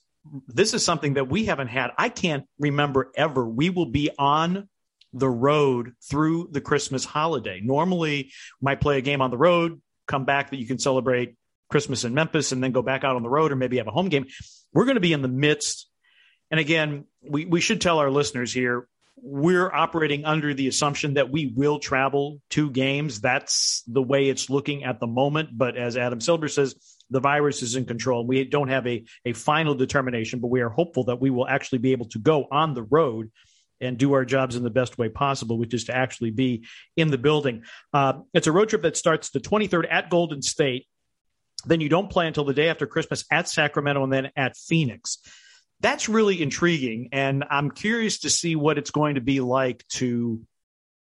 this 0.47 0.73
is 0.73 0.83
something 0.83 1.15
that 1.15 1.27
we 1.27 1.45
haven't 1.45 1.67
had. 1.67 1.91
I 1.97 2.09
can't 2.09 2.45
remember 2.57 3.11
ever. 3.15 3.45
We 3.47 3.69
will 3.69 3.87
be 3.87 4.09
on 4.17 4.69
the 5.11 5.29
road 5.29 5.93
through 6.09 6.49
the 6.51 6.61
Christmas 6.61 7.05
holiday. 7.05 7.61
Normally, 7.63 8.31
might 8.61 8.81
play 8.81 8.97
a 8.97 9.01
game 9.01 9.21
on 9.21 9.31
the 9.31 9.37
road, 9.37 9.81
come 10.07 10.25
back 10.25 10.49
that 10.51 10.57
you 10.57 10.65
can 10.65 10.79
celebrate 10.79 11.35
Christmas 11.69 12.03
in 12.03 12.13
Memphis, 12.13 12.51
and 12.51 12.63
then 12.63 12.71
go 12.71 12.81
back 12.81 13.03
out 13.03 13.15
on 13.15 13.23
the 13.23 13.29
road, 13.29 13.51
or 13.51 13.55
maybe 13.55 13.77
have 13.77 13.87
a 13.87 13.91
home 13.91 14.09
game. 14.09 14.25
We're 14.73 14.85
going 14.85 14.95
to 14.95 15.01
be 15.01 15.13
in 15.13 15.21
the 15.21 15.27
midst. 15.27 15.87
And 16.49 16.59
again, 16.59 17.05
we, 17.21 17.45
we 17.45 17.61
should 17.61 17.81
tell 17.81 17.99
our 17.99 18.09
listeners 18.09 18.53
here 18.53 18.87
we're 19.15 19.71
operating 19.71 20.25
under 20.25 20.53
the 20.53 20.67
assumption 20.67 21.15
that 21.15 21.29
we 21.29 21.47
will 21.55 21.79
travel 21.79 22.41
to 22.51 22.69
games. 22.69 23.21
That's 23.21 23.83
the 23.87 24.01
way 24.01 24.29
it's 24.29 24.49
looking 24.49 24.83
at 24.83 24.99
the 24.99 25.07
moment. 25.07 25.49
But 25.53 25.77
as 25.77 25.97
Adam 25.97 26.19
Silver 26.19 26.47
says, 26.47 26.75
the 27.09 27.19
virus 27.19 27.61
is 27.61 27.75
in 27.75 27.85
control. 27.85 28.25
We 28.25 28.43
don't 28.43 28.69
have 28.69 28.87
a, 28.87 29.05
a 29.25 29.33
final 29.33 29.75
determination, 29.75 30.39
but 30.39 30.47
we 30.47 30.61
are 30.61 30.69
hopeful 30.69 31.05
that 31.05 31.21
we 31.21 31.29
will 31.29 31.47
actually 31.47 31.79
be 31.79 31.91
able 31.91 32.07
to 32.09 32.19
go 32.19 32.47
on 32.51 32.73
the 32.73 32.83
road 32.83 33.31
and 33.79 33.97
do 33.97 34.13
our 34.13 34.25
jobs 34.25 34.55
in 34.55 34.63
the 34.63 34.69
best 34.69 34.97
way 34.97 35.09
possible, 35.09 35.57
which 35.57 35.73
is 35.73 35.85
to 35.85 35.95
actually 35.95 36.31
be 36.31 36.65
in 36.95 37.11
the 37.11 37.17
building. 37.17 37.63
Uh, 37.93 38.13
it's 38.33 38.47
a 38.47 38.51
road 38.51 38.69
trip 38.69 38.81
that 38.81 38.97
starts 38.97 39.29
the 39.29 39.39
23rd 39.39 39.85
at 39.91 40.09
Golden 40.09 40.41
State. 40.41 40.87
Then 41.65 41.81
you 41.81 41.89
don't 41.89 42.09
play 42.09 42.27
until 42.27 42.45
the 42.45 42.53
day 42.53 42.69
after 42.69 42.87
Christmas 42.87 43.25
at 43.31 43.47
Sacramento 43.47 44.03
and 44.03 44.11
then 44.11 44.31
at 44.35 44.57
Phoenix 44.57 45.19
that's 45.83 46.09
really 46.09 46.41
intriguing 46.41 47.09
and 47.11 47.43
i'm 47.51 47.69
curious 47.69 48.21
to 48.21 48.29
see 48.31 48.55
what 48.55 48.79
it's 48.79 48.89
going 48.89 49.15
to 49.15 49.21
be 49.21 49.39
like 49.39 49.87
to 49.89 50.41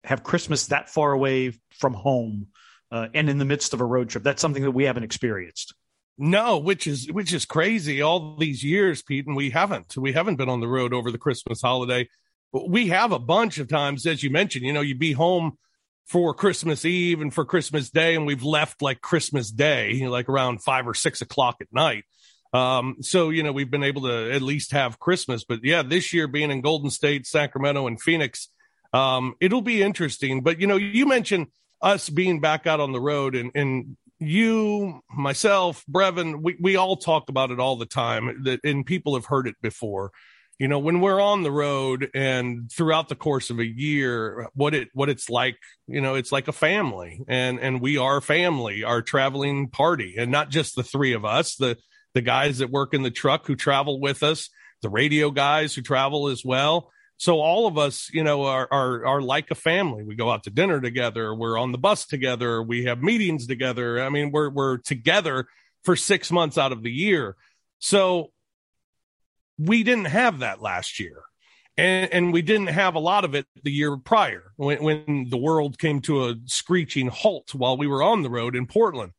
have 0.03 0.23
christmas 0.23 0.67
that 0.67 0.89
far 0.89 1.13
away 1.13 1.53
from 1.71 1.93
home 1.93 2.47
uh, 2.91 3.07
and 3.13 3.29
in 3.29 3.38
the 3.38 3.45
midst 3.45 3.73
of 3.73 3.79
a 3.79 3.86
road 3.86 4.09
trip 4.09 4.23
that's 4.23 4.41
something 4.41 4.63
that 4.63 4.71
we 4.71 4.83
haven't 4.83 5.03
experienced 5.03 5.73
No, 6.17 6.59
which 6.59 6.86
is 6.86 7.12
which 7.12 7.33
is 7.33 7.45
crazy. 7.45 8.01
All 8.01 8.38
these 8.38 8.63
years, 8.63 9.01
Pete, 9.01 9.25
and 9.25 9.36
we 9.36 9.49
haven't 9.49 9.97
we 9.97 10.13
haven't 10.13 10.36
been 10.36 10.49
on 10.49 10.59
the 10.59 10.67
road 10.67 10.93
over 10.93 11.12
the 11.12 11.17
Christmas 11.17 11.62
holiday. 11.62 12.07
We 12.51 12.89
have 12.89 13.12
a 13.12 13.19
bunch 13.19 13.57
of 13.57 13.67
times, 13.67 14.05
as 14.05 14.21
you 14.21 14.29
mentioned. 14.29 14.63
You 14.63 14.73
know, 14.73 14.81
you'd 14.81 14.99
be 14.99 15.13
home 15.13 15.57
for 16.05 16.36
Christmas 16.36 16.86
Eve 16.86 17.21
and 17.21 17.33
for 17.33 17.45
Christmas 17.45 17.89
Day, 17.89 18.13
and 18.15 18.27
we've 18.27 18.43
left 18.43 18.83
like 18.83 19.01
Christmas 19.01 19.49
Day, 19.49 19.93
you 19.93 20.05
know, 20.05 20.12
like 20.12 20.29
around 20.29 20.62
five 20.62 20.88
or 20.88 20.93
six 20.93 21.21
o'clock 21.21 21.57
at 21.62 21.73
night. 21.73 22.03
Um, 22.53 22.97
so 23.01 23.29
you 23.29 23.43
know, 23.43 23.51
we've 23.51 23.71
been 23.71 23.83
able 23.83 24.03
to 24.03 24.31
at 24.31 24.41
least 24.41 24.71
have 24.71 24.99
Christmas. 24.99 25.43
But 25.43 25.59
yeah, 25.63 25.83
this 25.83 26.13
year 26.13 26.27
being 26.27 26.51
in 26.51 26.61
Golden 26.61 26.89
State, 26.89 27.25
Sacramento, 27.25 27.87
and 27.87 27.99
Phoenix, 27.99 28.49
um, 28.93 29.35
it'll 29.41 29.61
be 29.61 29.81
interesting. 29.81 30.41
But 30.41 30.61
you 30.61 30.67
know, 30.67 30.77
you 30.77 31.05
mentioned 31.05 31.47
us 31.81 32.09
being 32.09 32.39
back 32.39 32.67
out 32.67 32.79
on 32.79 32.91
the 32.91 33.01
road 33.01 33.35
and 33.35 33.51
and 33.55 33.97
you, 34.19 35.01
myself, 35.09 35.83
Brevin, 35.89 36.41
we, 36.41 36.55
we 36.59 36.75
all 36.75 36.95
talk 36.95 37.29
about 37.29 37.51
it 37.51 37.59
all 37.59 37.75
the 37.75 37.85
time 37.85 38.43
that, 38.43 38.59
and 38.63 38.85
people 38.85 39.15
have 39.15 39.25
heard 39.25 39.47
it 39.47 39.55
before. 39.61 40.11
You 40.59 40.67
know, 40.67 40.79
when 40.79 41.01
we're 41.01 41.19
on 41.19 41.43
the 41.43 41.51
road 41.51 42.09
and 42.13 42.71
throughout 42.71 43.09
the 43.09 43.15
course 43.15 43.49
of 43.49 43.59
a 43.59 43.65
year, 43.65 44.47
what 44.53 44.73
it, 44.73 44.89
what 44.93 45.09
it's 45.09 45.29
like, 45.29 45.57
you 45.87 45.99
know, 45.99 46.15
it's 46.15 46.31
like 46.31 46.47
a 46.47 46.53
family 46.53 47.21
and, 47.27 47.59
and 47.59 47.81
we 47.81 47.97
are 47.97 48.21
family, 48.21 48.83
our 48.83 49.01
traveling 49.01 49.67
party 49.67 50.15
and 50.17 50.31
not 50.31 50.49
just 50.49 50.75
the 50.75 50.83
three 50.83 51.13
of 51.13 51.25
us, 51.25 51.55
the, 51.55 51.77
the 52.13 52.21
guys 52.21 52.60
that 52.60 52.69
work 52.69 52.93
in 52.93 53.04
the 53.04 53.12
truck 53.12 53.47
who 53.47 53.56
travel 53.56 53.99
with 53.99 54.23
us, 54.23 54.49
the 54.82 54.89
radio 54.89 55.32
guys 55.32 55.73
who 55.73 55.82
travel 55.82 56.28
as 56.28 56.43
well. 56.45 56.91
So 57.17 57.39
all 57.39 57.67
of 57.67 57.78
us, 57.78 58.10
you 58.12 58.23
know, 58.23 58.43
are, 58.43 58.67
are, 58.71 59.06
are 59.06 59.21
like 59.21 59.52
a 59.52 59.56
family. 59.56 60.04
We 60.04 60.15
go 60.15 60.32
out 60.32 60.43
to 60.43 60.49
dinner 60.49 60.82
together. 60.82 61.34
We're 61.34 61.58
on 61.58 61.71
the 61.71 61.78
bus 61.78 62.06
together. 62.06 62.62
We 62.62 62.86
have 62.86 63.02
meetings 63.02 63.47
together. 63.47 64.02
I 64.02 64.10
mean, 64.10 64.32
we're, 64.32 64.49
we're 64.49 64.78
together 64.78 65.47
for 65.84 65.95
six 65.95 66.32
months 66.32 66.58
out 66.58 66.71
of 66.71 66.84
the 66.84 66.91
year. 66.91 67.36
So 67.80 68.32
we 69.58 69.84
didn't 69.84 70.06
have 70.06 70.39
that 70.39 70.62
last 70.62 70.99
year. 70.99 71.21
And, 71.78 72.12
and 72.13 72.34
we 72.34 72.41
didn't 72.41 72.67
have 72.67 72.95
a 72.95 72.99
lot 72.99 73.26
of 73.26 73.36
it 73.36 73.47
the 73.63 73.71
year 73.71 73.97
prior 73.97 74.52
when, 74.58 74.84
when 74.84 75.28
the 75.30 75.38
world 75.38 75.80
came 75.80 76.02
to 76.02 76.26
a 76.26 76.36
screeching 76.45 77.08
halt 77.08 77.56
while 77.56 77.78
we 77.78 77.88
were 77.88 78.04
on 78.04 78.21
the 78.21 78.30
road 78.30 78.56
in 78.56 78.67
Portland. 78.67 79.13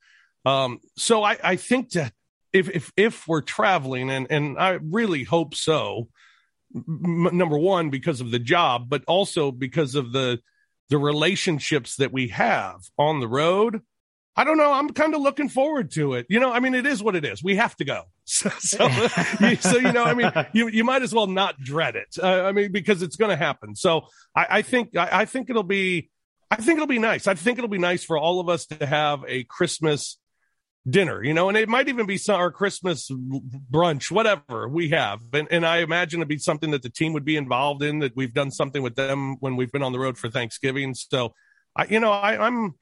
Um, 0.44 0.80
so 0.96 1.22
I, 1.24 1.37
I 1.42 1.57
think 1.57 1.90
that 1.92 2.12
if, 2.54 2.70
if, 2.70 2.92
if 2.96 3.28
we're 3.28 3.42
traveling 3.42 4.10
and, 4.10 4.26
and 4.30 4.58
I 4.58 4.78
really 4.80 5.24
hope 5.24 5.54
so, 5.54 6.08
m- 6.74 7.30
number 7.32 7.58
one 7.58 7.90
because 7.90 8.20
of 8.20 8.30
the 8.30 8.38
job 8.38 8.88
but 8.88 9.04
also 9.06 9.50
because 9.50 9.94
of 9.94 10.12
the 10.12 10.40
the 10.90 10.98
relationships 10.98 11.96
that 11.96 12.12
we 12.12 12.28
have 12.28 12.80
on 12.98 13.20
the 13.20 13.28
road 13.28 13.80
i 14.36 14.44
don't 14.44 14.58
know 14.58 14.72
i'm 14.72 14.90
kind 14.90 15.14
of 15.14 15.20
looking 15.20 15.48
forward 15.48 15.90
to 15.92 16.14
it. 16.14 16.26
You 16.28 16.40
know 16.40 16.52
i 16.52 16.60
mean 16.60 16.74
it 16.74 16.86
is 16.86 17.02
what 17.02 17.16
it 17.16 17.24
is. 17.24 17.42
We 17.42 17.56
have 17.56 17.76
to 17.76 17.84
go. 17.84 18.02
So 18.26 18.48
so, 18.58 18.86
you, 19.40 19.56
so 19.56 19.76
you 19.76 19.92
know 19.92 20.04
i 20.04 20.14
mean 20.14 20.32
you 20.52 20.68
you 20.68 20.82
might 20.82 21.02
as 21.02 21.14
well 21.14 21.26
not 21.26 21.60
dread 21.60 21.94
it. 21.94 22.16
Uh, 22.20 22.42
i 22.42 22.52
mean 22.52 22.72
because 22.72 23.02
it's 23.02 23.16
going 23.16 23.30
to 23.30 23.36
happen. 23.36 23.76
So 23.76 24.06
i, 24.34 24.46
I 24.50 24.62
think 24.62 24.96
I, 24.96 25.08
I 25.20 25.24
think 25.26 25.50
it'll 25.50 25.62
be 25.62 26.10
i 26.50 26.56
think 26.56 26.78
it'll 26.78 26.86
be 26.86 26.98
nice. 26.98 27.26
I 27.26 27.34
think 27.34 27.58
it'll 27.58 27.68
be 27.68 27.78
nice 27.78 28.02
for 28.02 28.18
all 28.18 28.40
of 28.40 28.48
us 28.48 28.66
to 28.66 28.86
have 28.86 29.24
a 29.28 29.44
christmas 29.44 30.18
dinner, 30.88 31.22
you 31.22 31.32
know, 31.32 31.48
and 31.48 31.56
it 31.56 31.68
might 31.68 31.88
even 31.88 32.06
be 32.06 32.18
some, 32.18 32.36
our 32.36 32.50
Christmas 32.50 33.10
brunch, 33.10 34.10
whatever 34.10 34.68
we 34.68 34.90
have. 34.90 35.20
And, 35.32 35.48
and 35.50 35.64
I 35.64 35.78
imagine 35.78 36.20
it'd 36.20 36.28
be 36.28 36.38
something 36.38 36.70
that 36.72 36.82
the 36.82 36.90
team 36.90 37.12
would 37.14 37.24
be 37.24 37.36
involved 37.36 37.82
in 37.82 38.00
that 38.00 38.14
we've 38.14 38.34
done 38.34 38.50
something 38.50 38.82
with 38.82 38.94
them 38.94 39.36
when 39.40 39.56
we've 39.56 39.72
been 39.72 39.82
on 39.82 39.92
the 39.92 39.98
road 39.98 40.18
for 40.18 40.28
Thanksgiving. 40.28 40.94
So 40.94 41.34
I, 41.74 41.86
you 41.86 42.00
know, 42.00 42.12
I, 42.12 42.46
I'm, 42.46 42.74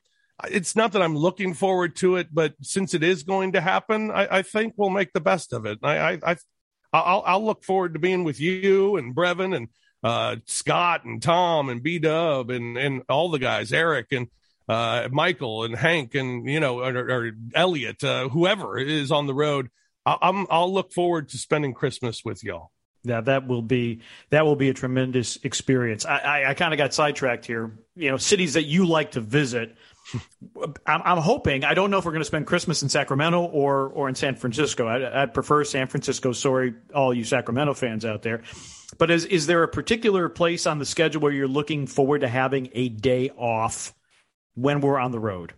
it's 0.50 0.74
not 0.74 0.92
that 0.92 1.02
I'm 1.02 1.16
looking 1.16 1.54
forward 1.54 1.94
to 1.96 2.16
it, 2.16 2.28
but 2.32 2.54
since 2.60 2.94
it 2.94 3.04
is 3.04 3.22
going 3.22 3.52
to 3.52 3.60
happen, 3.60 4.10
I, 4.10 4.38
I 4.38 4.42
think 4.42 4.74
we'll 4.76 4.90
make 4.90 5.12
the 5.12 5.20
best 5.20 5.52
of 5.52 5.66
it. 5.66 5.78
I, 5.82 5.98
I, 5.98 6.18
I 6.24 6.36
I'll, 6.92 7.22
I'll 7.24 7.44
look 7.44 7.64
forward 7.64 7.94
to 7.94 8.00
being 8.00 8.24
with 8.24 8.40
you 8.40 8.96
and 8.96 9.14
Brevin 9.14 9.56
and 9.56 9.68
uh, 10.02 10.36
Scott 10.46 11.04
and 11.04 11.22
Tom 11.22 11.68
and 11.68 11.82
B 11.82 11.98
Dub 11.98 12.50
and 12.50 12.76
and 12.76 13.02
all 13.08 13.30
the 13.30 13.38
guys, 13.38 13.72
Eric 13.72 14.08
and 14.10 14.26
uh, 14.68 15.08
Michael 15.10 15.64
and 15.64 15.76
Hank 15.76 16.14
and 16.14 16.48
you 16.48 16.60
know 16.60 16.80
or, 16.80 16.96
or 16.96 17.30
Elliot, 17.54 18.02
uh, 18.04 18.28
whoever 18.28 18.78
is 18.78 19.10
on 19.10 19.26
the 19.26 19.34
road. 19.34 19.70
I, 20.06 20.16
I'm 20.22 20.46
I'll 20.50 20.72
look 20.72 20.92
forward 20.92 21.28
to 21.30 21.38
spending 21.38 21.74
Christmas 21.74 22.24
with 22.24 22.42
y'all. 22.44 22.70
Yeah, 23.04 23.20
that 23.22 23.48
will 23.48 23.62
be 23.62 24.00
that 24.30 24.44
will 24.44 24.56
be 24.56 24.68
a 24.68 24.74
tremendous 24.74 25.36
experience. 25.42 26.06
I, 26.06 26.18
I, 26.18 26.50
I 26.50 26.54
kind 26.54 26.72
of 26.72 26.78
got 26.78 26.94
sidetracked 26.94 27.46
here. 27.46 27.72
You 27.96 28.10
know, 28.10 28.16
cities 28.16 28.54
that 28.54 28.64
you 28.64 28.86
like 28.86 29.12
to 29.12 29.20
visit. 29.20 29.76
I'm, 30.86 31.02
I'm, 31.04 31.18
hoping. 31.18 31.64
I 31.64 31.74
don't 31.74 31.90
know 31.90 31.98
if 31.98 32.04
we're 32.04 32.12
going 32.12 32.22
to 32.22 32.26
spend 32.26 32.46
Christmas 32.46 32.82
in 32.82 32.88
Sacramento 32.88 33.42
or 33.44 33.88
or 33.88 34.08
in 34.08 34.14
San 34.14 34.36
Francisco. 34.36 34.86
I, 34.86 35.22
would 35.22 35.34
prefer 35.34 35.64
San 35.64 35.88
Francisco. 35.88 36.32
Sorry, 36.32 36.74
all 36.94 37.12
you 37.12 37.24
Sacramento 37.24 37.74
fans 37.74 38.04
out 38.04 38.22
there. 38.22 38.42
But 38.98 39.10
is 39.10 39.24
is 39.24 39.46
there 39.46 39.64
a 39.64 39.68
particular 39.68 40.28
place 40.28 40.66
on 40.66 40.78
the 40.78 40.86
schedule 40.86 41.22
where 41.22 41.32
you're 41.32 41.48
looking 41.48 41.88
forward 41.88 42.20
to 42.20 42.28
having 42.28 42.70
a 42.72 42.88
day 42.88 43.30
off 43.30 43.94
when 44.54 44.80
we're 44.80 44.98
on 44.98 45.12
the 45.12 45.20
road? 45.20 45.54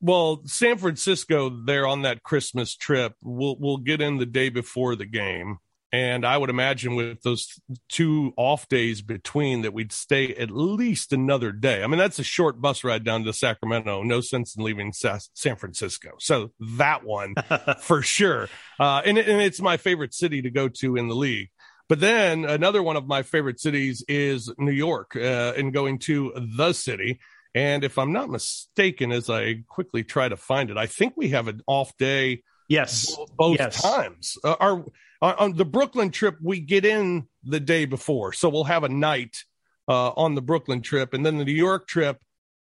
Well, 0.00 0.42
San 0.44 0.76
Francisco, 0.76 1.48
they're 1.48 1.86
on 1.86 2.02
that 2.02 2.22
Christmas 2.22 2.76
trip. 2.76 3.14
We'll 3.22 3.56
we'll 3.58 3.78
get 3.78 4.02
in 4.02 4.18
the 4.18 4.26
day 4.26 4.50
before 4.50 4.96
the 4.96 5.06
game, 5.06 5.58
and 5.94 6.26
I 6.26 6.36
would 6.36 6.50
imagine 6.50 6.96
with 6.96 7.22
those 7.22 7.58
two 7.88 8.34
off 8.36 8.68
days 8.68 9.00
between 9.00 9.62
that 9.62 9.72
we'd 9.72 9.92
stay 9.92 10.34
at 10.34 10.50
least 10.50 11.12
another 11.12 11.52
day. 11.52 11.82
I 11.82 11.86
mean, 11.86 11.98
that's 11.98 12.18
a 12.18 12.24
short 12.24 12.60
bus 12.60 12.82
ride 12.82 13.04
down 13.04 13.22
to 13.24 13.32
Sacramento. 13.32 14.02
No 14.02 14.20
sense 14.20 14.56
in 14.56 14.64
leaving 14.64 14.92
San 14.92 15.56
Francisco. 15.56 16.10
So 16.18 16.50
that 16.78 17.04
one 17.04 17.34
for 17.80 18.02
sure. 18.02 18.48
Uh, 18.78 19.02
and, 19.06 19.16
and 19.18 19.40
it's 19.40 19.60
my 19.60 19.76
favorite 19.76 20.12
city 20.12 20.42
to 20.42 20.50
go 20.50 20.68
to 20.68 20.96
in 20.96 21.06
the 21.06 21.14
league. 21.14 21.48
But 21.88 22.00
then 22.00 22.44
another 22.44 22.82
one 22.82 22.96
of 22.96 23.06
my 23.06 23.22
favorite 23.22 23.60
cities 23.60 24.04
is 24.08 24.52
New 24.58 24.72
York, 24.72 25.16
uh, 25.16 25.52
and 25.56 25.72
going 25.72 25.98
to 26.00 26.32
the 26.56 26.72
city. 26.72 27.20
And 27.54 27.84
if 27.84 27.98
I'm 27.98 28.12
not 28.12 28.30
mistaken, 28.30 29.12
as 29.12 29.30
I 29.30 29.62
quickly 29.68 30.02
try 30.02 30.28
to 30.28 30.36
find 30.36 30.70
it, 30.70 30.76
I 30.76 30.86
think 30.86 31.14
we 31.16 31.28
have 31.30 31.46
an 31.48 31.60
off 31.66 31.96
day. 31.96 32.42
Yes, 32.68 33.16
both 33.36 33.58
yes. 33.58 33.80
times. 33.80 34.38
Uh, 34.42 34.56
our 34.58 34.84
on 35.20 35.54
the 35.54 35.64
Brooklyn 35.64 36.10
trip, 36.10 36.36
we 36.42 36.60
get 36.60 36.84
in 36.84 37.26
the 37.44 37.60
day 37.60 37.86
before, 37.86 38.32
so 38.32 38.48
we'll 38.48 38.64
have 38.64 38.84
a 38.84 38.88
night 38.88 39.44
uh, 39.88 40.10
on 40.10 40.34
the 40.34 40.42
Brooklyn 40.42 40.82
trip, 40.82 41.14
and 41.14 41.24
then 41.24 41.38
the 41.38 41.44
New 41.44 41.52
York 41.52 41.86
trip. 41.86 42.18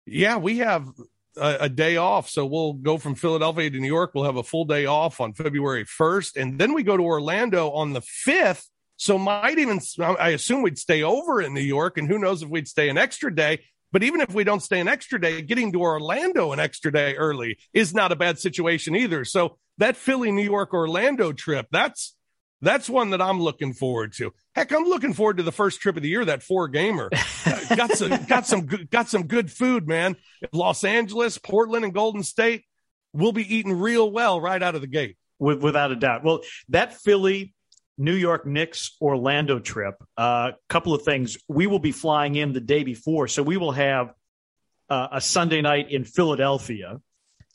Yeah, 0.06 0.38
we 0.38 0.58
have 0.58 0.88
a, 1.36 1.56
a, 1.60 1.68
day 1.68 1.96
off, 1.98 2.28
so 2.28 2.46
we'll 2.46 2.72
go 2.72 2.98
from 2.98 3.14
Philadelphia 3.14 3.70
to 3.70 3.78
New 3.78 3.86
York. 3.86 4.12
We'll 4.14 4.24
have 4.24 4.36
a 4.36 4.42
full 4.42 4.64
day 4.64 4.86
off 4.86 5.20
on 5.20 5.34
February 5.34 5.84
first, 5.84 6.36
and 6.36 6.58
then 6.58 6.72
we 6.72 6.82
go 6.82 6.96
to 6.96 7.02
Orlando 7.02 7.70
on 7.70 7.92
the 7.92 8.00
fifth. 8.00 8.68
So 8.98 9.16
might 9.16 9.58
even 9.58 9.80
I 10.00 10.30
assume 10.30 10.62
we'd 10.62 10.76
stay 10.76 11.04
over 11.04 11.40
in 11.40 11.54
New 11.54 11.60
York, 11.60 11.98
and 11.98 12.08
who 12.08 12.18
knows 12.18 12.42
if 12.42 12.48
we'd 12.48 12.68
stay 12.68 12.88
an 12.88 12.98
extra 12.98 13.34
day. 13.34 13.60
But 13.92 14.02
even 14.02 14.20
if 14.20 14.34
we 14.34 14.44
don't 14.44 14.62
stay 14.62 14.80
an 14.80 14.88
extra 14.88 15.20
day, 15.20 15.40
getting 15.40 15.72
to 15.72 15.80
Orlando 15.80 16.52
an 16.52 16.60
extra 16.60 16.92
day 16.92 17.14
early 17.14 17.58
is 17.72 17.94
not 17.94 18.12
a 18.12 18.16
bad 18.16 18.38
situation 18.38 18.94
either. 18.96 19.24
So 19.24 19.56
that 19.78 19.96
Philly, 19.96 20.30
New 20.32 20.42
York, 20.42 20.74
Orlando 20.74 21.32
trip, 21.32 21.68
that's 21.70 22.16
that's 22.60 22.90
one 22.90 23.10
that 23.10 23.22
I'm 23.22 23.40
looking 23.40 23.72
forward 23.72 24.14
to. 24.14 24.32
Heck, 24.56 24.72
I'm 24.72 24.84
looking 24.84 25.14
forward 25.14 25.36
to 25.36 25.44
the 25.44 25.52
first 25.52 25.80
trip 25.80 25.96
of 25.96 26.02
the 26.02 26.08
year, 26.08 26.24
that 26.24 26.42
four 26.42 26.68
gamer. 26.68 27.10
Uh, 27.46 27.76
got 27.76 27.92
some 27.92 28.24
got 28.24 28.46
some 28.46 28.66
good, 28.66 28.90
got 28.90 29.08
some 29.08 29.26
good 29.26 29.50
food, 29.50 29.86
man. 29.88 30.16
Los 30.52 30.84
Angeles, 30.84 31.38
Portland, 31.38 31.84
and 31.84 31.94
Golden 31.94 32.22
State. 32.22 32.64
We'll 33.14 33.32
be 33.32 33.54
eating 33.56 33.72
real 33.78 34.10
well 34.10 34.38
right 34.38 34.62
out 34.62 34.74
of 34.74 34.82
the 34.82 34.86
gate. 34.86 35.16
With, 35.38 35.62
without 35.62 35.92
a 35.92 35.96
doubt. 35.96 36.24
Well, 36.24 36.40
that 36.70 36.94
Philly 36.94 37.54
New 37.98 38.14
York 38.14 38.46
Knicks 38.46 38.96
Orlando 39.00 39.58
trip, 39.58 39.96
a 40.16 40.20
uh, 40.20 40.52
couple 40.68 40.94
of 40.94 41.02
things. 41.02 41.36
We 41.48 41.66
will 41.66 41.80
be 41.80 41.92
flying 41.92 42.36
in 42.36 42.52
the 42.52 42.60
day 42.60 42.84
before, 42.84 43.26
so 43.28 43.42
we 43.42 43.56
will 43.56 43.72
have 43.72 44.14
uh, 44.88 45.08
a 45.12 45.20
Sunday 45.20 45.60
night 45.60 45.90
in 45.90 46.04
Philadelphia. 46.04 47.00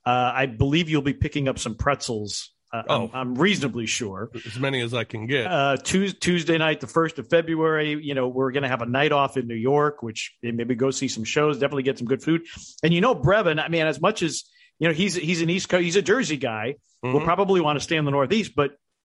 Uh, 0.06 0.32
I 0.36 0.46
believe 0.48 0.90
you'll 0.90 1.02
be 1.02 1.14
picking 1.14 1.48
up 1.48 1.58
some 1.58 1.76
pretzels. 1.76 2.52
Uh, 2.74 2.84
oh. 2.90 3.04
I'm, 3.04 3.10
I'm, 3.14 3.36
reasonably 3.36 3.86
sure. 3.86 4.32
As 4.46 4.60
many 4.60 4.82
as 4.82 4.94
I 4.94 5.04
can 5.04 5.28
get. 5.28 5.46
Uh, 5.46 5.78
Tuesday, 5.78 6.18
Tuesday 6.20 6.58
night, 6.58 6.82
the 6.82 6.88
first 6.88 7.20
of 7.20 7.30
February. 7.30 7.92
You 8.04 8.16
know, 8.16 8.28
we're 8.28 8.52
going 8.52 8.64
to 8.64 8.70
have 8.70 8.82
a 8.82 8.88
night 8.88 9.12
off 9.12 9.38
in 9.38 9.48
New 9.48 9.56
York, 9.56 10.02
which 10.02 10.36
maybe 10.42 10.76
go 10.76 10.90
see 10.92 11.08
some 11.08 11.24
shows. 11.24 11.60
Definitely 11.60 11.84
get 11.84 12.00
some 12.00 12.08
good 12.08 12.24
food. 12.24 12.42
And 12.82 12.94
you 12.94 13.00
know, 13.00 13.16
Brevin. 13.16 13.64
I 13.64 13.68
mean, 13.70 13.86
as 13.86 14.02
much 14.02 14.24
as 14.24 14.44
you 14.80 14.88
know, 14.88 14.94
he's 14.94 15.14
he's 15.14 15.42
an 15.42 15.52
East 15.52 15.70
Coast, 15.70 15.84
he's 15.84 15.96
a 15.96 16.02
Jersey 16.02 16.38
guy. 16.38 16.76
Mm-hmm. 17.06 17.14
Will 17.14 17.22
probably 17.22 17.62
want 17.62 17.78
to 17.78 17.84
stay 17.84 17.96
in 17.96 18.06
the 18.06 18.12
Northeast, 18.12 18.54
but 18.56 18.72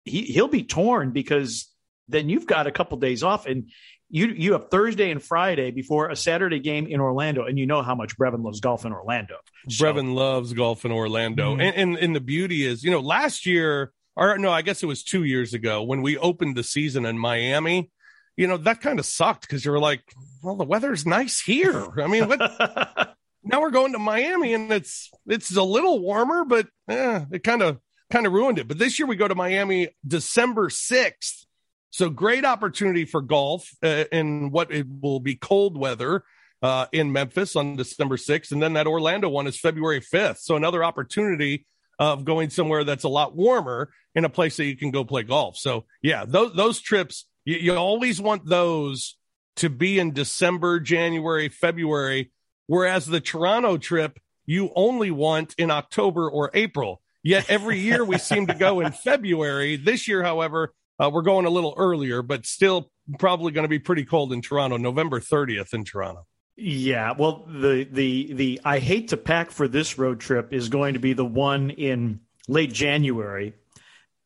he 0.08 0.22
he'll 0.22 0.48
be 0.48 0.64
torn 0.64 1.10
because 1.12 1.70
then 2.08 2.28
you've 2.28 2.46
got 2.46 2.66
a 2.66 2.72
couple 2.72 2.98
days 2.98 3.22
off 3.22 3.46
and 3.46 3.70
you 4.10 4.28
you 4.28 4.52
have 4.54 4.70
Thursday 4.70 5.10
and 5.10 5.22
Friday 5.22 5.70
before 5.70 6.08
a 6.08 6.16
Saturday 6.16 6.60
game 6.60 6.86
in 6.86 7.00
Orlando, 7.00 7.44
and 7.44 7.58
you 7.58 7.66
know 7.66 7.82
how 7.82 7.94
much 7.94 8.16
Brevin 8.16 8.42
loves 8.42 8.60
golf 8.60 8.86
in 8.86 8.92
Orlando. 8.92 9.36
So. 9.68 9.84
Brevin 9.84 10.14
loves 10.14 10.54
golf 10.54 10.84
in 10.84 10.92
Orlando, 10.92 11.52
mm-hmm. 11.52 11.60
and, 11.60 11.76
and 11.76 11.96
and 11.96 12.16
the 12.16 12.20
beauty 12.20 12.64
is, 12.64 12.82
you 12.82 12.90
know, 12.90 13.00
last 13.00 13.44
year 13.44 13.92
or 14.18 14.36
no, 14.36 14.50
I 14.50 14.62
guess 14.62 14.82
it 14.82 14.86
was 14.86 15.04
two 15.04 15.22
years 15.22 15.54
ago 15.54 15.82
when 15.82 16.02
we 16.02 16.18
opened 16.18 16.56
the 16.56 16.64
season 16.64 17.06
in 17.06 17.18
Miami. 17.18 17.90
You 18.36 18.46
know 18.46 18.56
that 18.56 18.80
kind 18.80 18.98
of 18.98 19.06
sucked 19.06 19.42
because 19.42 19.64
you 19.64 19.70
were 19.70 19.78
like, 19.78 20.02
well, 20.42 20.56
the 20.56 20.64
weather's 20.64 21.06
nice 21.06 21.40
here. 21.40 21.88
I 22.00 22.06
mean, 22.06 22.28
what? 22.28 22.38
now 23.42 23.60
we're 23.60 23.70
going 23.70 23.92
to 23.92 23.98
Miami, 23.98 24.54
and 24.54 24.72
it's 24.72 25.10
it's 25.26 25.54
a 25.54 25.62
little 25.62 26.00
warmer, 26.00 26.44
but 26.44 26.66
eh, 26.88 27.24
it 27.32 27.44
kind 27.44 27.62
of 27.62 27.78
kind 28.10 28.26
of 28.26 28.32
ruined 28.32 28.58
it. 28.58 28.68
But 28.68 28.78
this 28.78 28.98
year 28.98 29.06
we 29.06 29.16
go 29.16 29.28
to 29.28 29.34
Miami 29.34 29.88
December 30.06 30.68
6th. 30.68 31.44
So 31.90 32.10
great 32.10 32.44
opportunity 32.44 33.04
for 33.04 33.20
golf 33.20 33.68
uh, 33.82 34.04
in 34.12 34.50
what 34.50 34.72
it 34.72 34.86
will 35.00 35.20
be 35.20 35.36
cold 35.36 35.76
weather 35.76 36.24
uh, 36.62 36.86
in 36.92 37.12
Memphis 37.12 37.56
on 37.56 37.76
December 37.76 38.16
6th. 38.16 38.52
And 38.52 38.62
then 38.62 38.74
that 38.74 38.86
Orlando 38.86 39.28
one 39.28 39.46
is 39.46 39.58
February 39.58 40.00
5th. 40.00 40.38
So 40.38 40.56
another 40.56 40.84
opportunity 40.84 41.66
of 41.98 42.24
going 42.24 42.50
somewhere 42.50 42.84
that's 42.84 43.04
a 43.04 43.08
lot 43.08 43.34
warmer 43.34 43.90
in 44.14 44.24
a 44.24 44.28
place 44.28 44.56
that 44.56 44.66
you 44.66 44.76
can 44.76 44.90
go 44.90 45.04
play 45.04 45.22
golf. 45.22 45.56
So 45.56 45.84
yeah, 46.02 46.24
those, 46.26 46.54
those 46.54 46.80
trips, 46.80 47.26
you, 47.44 47.56
you 47.56 47.74
always 47.74 48.20
want 48.20 48.46
those 48.46 49.16
to 49.56 49.68
be 49.68 49.98
in 49.98 50.12
December, 50.12 50.78
January, 50.78 51.48
February, 51.48 52.30
whereas 52.66 53.06
the 53.06 53.20
Toronto 53.20 53.76
trip, 53.76 54.18
you 54.46 54.70
only 54.76 55.10
want 55.10 55.54
in 55.58 55.70
October 55.70 56.30
or 56.30 56.50
April. 56.54 57.02
Yet 57.22 57.46
every 57.48 57.78
year 57.78 58.04
we 58.04 58.18
seem 58.18 58.46
to 58.46 58.54
go 58.54 58.80
in 58.80 58.92
February. 58.92 59.76
This 59.76 60.06
year, 60.08 60.22
however, 60.22 60.72
uh, 60.98 61.10
we're 61.12 61.22
going 61.22 61.46
a 61.46 61.50
little 61.50 61.74
earlier, 61.76 62.22
but 62.22 62.46
still 62.46 62.90
probably 63.18 63.52
going 63.52 63.64
to 63.64 63.68
be 63.68 63.78
pretty 63.78 64.04
cold 64.04 64.32
in 64.32 64.42
Toronto, 64.42 64.76
November 64.76 65.20
30th 65.20 65.74
in 65.74 65.84
Toronto. 65.84 66.26
Yeah, 66.60 67.14
well, 67.16 67.44
the 67.46 67.86
the 67.88 68.32
the 68.32 68.60
I 68.64 68.80
hate 68.80 69.08
to 69.08 69.16
pack 69.16 69.52
for 69.52 69.68
this 69.68 69.96
road 69.96 70.18
trip 70.18 70.52
is 70.52 70.68
going 70.68 70.94
to 70.94 71.00
be 71.00 71.12
the 71.12 71.24
one 71.24 71.70
in 71.70 72.20
late 72.48 72.72
January. 72.72 73.54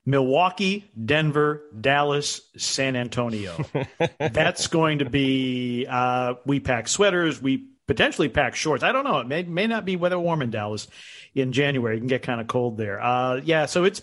Milwaukee, 0.06 0.90
Denver, 1.04 1.62
Dallas, 1.78 2.40
San 2.56 2.96
Antonio. 2.96 3.64
That's 4.18 4.66
going 4.68 5.00
to 5.00 5.10
be. 5.10 5.86
Uh, 5.86 6.34
we 6.46 6.58
pack 6.58 6.88
sweaters. 6.88 7.40
We 7.40 7.68
potentially 7.86 8.28
pack 8.28 8.54
shorts. 8.54 8.82
I 8.82 8.92
don't 8.92 9.04
know. 9.04 9.18
It 9.18 9.26
may 9.26 9.42
may 9.42 9.66
not 9.66 9.84
be 9.84 9.96
weather 9.96 10.18
warm 10.18 10.42
in 10.42 10.50
Dallas 10.50 10.88
in 11.34 11.52
January. 11.52 11.96
It 11.96 12.00
can 12.00 12.08
get 12.08 12.22
kind 12.22 12.40
of 12.40 12.46
cold 12.46 12.76
there. 12.76 13.00
Uh, 13.02 13.40
yeah, 13.44 13.66
so 13.66 13.84
it's 13.84 14.02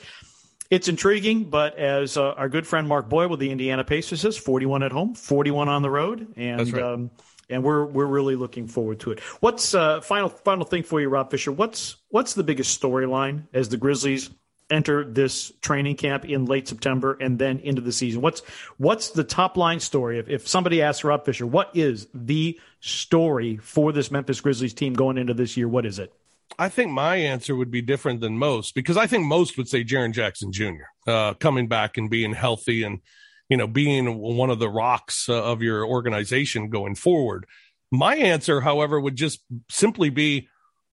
it's 0.70 0.88
intriguing, 0.88 1.46
but 1.46 1.78
as 1.78 2.18
uh, 2.18 2.32
our 2.32 2.50
good 2.50 2.68
friend 2.68 2.88
Mark 2.88 3.10
Boyle 3.10 3.30
with 3.30 3.40
the 3.40 3.50
Indiana 3.50 3.84
Pacers 3.84 4.22
says, 4.22 4.38
41 4.38 4.84
at 4.84 4.92
home, 4.92 5.16
41 5.16 5.68
on 5.68 5.82
the 5.82 5.90
road, 5.90 6.34
and 6.36 6.72
right. 6.72 6.84
um, 6.84 7.12
and 7.50 7.64
we're 7.64 7.86
we're 7.86 8.06
really 8.06 8.36
looking 8.36 8.68
forward 8.68 9.00
to 9.02 9.12
it. 9.12 9.20
What's 9.40 9.74
uh, 9.74 10.02
final 10.02 10.30
final 10.30 10.66
thing 10.66 10.84
for 10.84 11.02
you, 11.02 11.10
Rob 11.10 11.32
Fischer? 11.32 11.52
What's 11.52 11.98
what's 12.10 12.34
the 12.34 12.44
biggest 12.44 12.80
storyline 12.80 13.48
as 13.54 13.70
the 13.70 13.78
Grizzlies 13.78 14.30
enter 14.70 15.04
this 15.04 15.52
training 15.62 15.96
camp 15.96 16.26
in 16.26 16.46
late 16.46 16.68
September 16.68 17.18
and 17.20 17.40
then 17.40 17.60
into 17.60 17.82
the 17.82 17.92
season? 17.92 18.22
What's 18.22 18.42
what's 18.78 19.12
the 19.12 19.24
top 19.24 19.58
line 19.58 19.80
story? 19.80 20.20
If, 20.20 20.30
if 20.30 20.48
somebody 20.48 20.82
asks 20.82 21.04
Rob 21.04 21.26
Fischer, 21.26 21.46
what 21.46 21.72
is 21.74 22.08
the 22.14 22.60
story 22.80 23.58
for 23.58 23.92
this 23.92 24.12
Memphis 24.12 24.42
Grizzlies 24.42 24.74
team 24.74 24.94
going 24.94 25.18
into 25.18 25.34
this 25.34 25.58
year? 25.58 25.68
What 25.68 25.86
is 25.86 26.00
it? 26.00 26.14
I 26.58 26.70
think 26.70 26.92
my 26.92 27.16
answer 27.16 27.56
would 27.56 27.72
be 27.72 27.82
different 27.82 28.22
than 28.22 28.38
most 28.38 28.76
because 28.76 28.98
I 28.98 29.08
think 29.08 29.26
most 29.26 29.58
would 29.58 29.68
say 29.68 29.84
Jaren 29.84 30.14
Jackson 30.14 30.52
Jr. 30.52 30.88
Uh, 31.08 31.34
coming 31.36 31.68
back 31.68 31.98
and 31.98 32.10
being 32.10 32.34
healthy 32.34 32.84
and 32.84 33.00
you 33.50 33.58
know 33.58 33.68
being 33.68 34.18
one 34.18 34.50
of 34.50 34.60
the 34.60 34.70
rocks 34.70 35.30
uh, 35.30 35.44
of 35.44 35.62
your 35.62 35.86
organization 35.86 36.70
going 36.70 36.96
forward. 36.96 37.46
My 37.92 38.16
answer, 38.16 38.62
however, 38.62 39.00
would 39.00 39.16
just 39.16 39.42
simply 39.70 40.10
be 40.10 40.48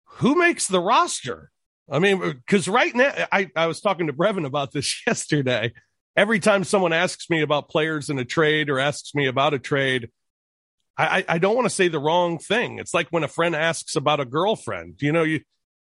who 0.05 0.35
makes 0.35 0.67
the 0.67 0.81
roster? 0.81 1.51
I 1.91 1.99
mean, 1.99 2.19
because 2.19 2.69
right 2.69 2.95
now, 2.95 3.13
I, 3.31 3.51
I 3.55 3.67
was 3.67 3.81
talking 3.81 4.09
to 4.09 4.13
Brevin 4.13 4.45
about 4.45 4.73
this 4.73 5.03
yesterday. 5.07 5.73
Every 6.17 6.41
time 6.41 6.65
someone 6.65 6.93
asks 6.93 7.29
me 7.29 7.43
about 7.43 7.69
players 7.69 8.11
in 8.11 8.19
a 8.19 8.25
trade 8.25 8.71
or 8.71 8.79
asks 8.79 9.15
me 9.15 9.27
about 9.27 9.55
a 9.55 9.59
trade, 9.59 10.11
I, 10.99 11.25
I 11.29 11.39
don't 11.39 11.55
want 11.55 11.67
to 11.67 11.75
say 11.75 11.89
the 11.89 11.99
wrong 11.99 12.39
thing. 12.39 12.79
It's 12.79 12.95
like 12.95 13.09
when 13.11 13.23
a 13.23 13.29
friend 13.29 13.55
asks 13.55 13.97
about 13.97 14.19
a 14.19 14.25
girlfriend. 14.25 15.03
You 15.03 15.13
know, 15.13 15.25
you 15.25 15.41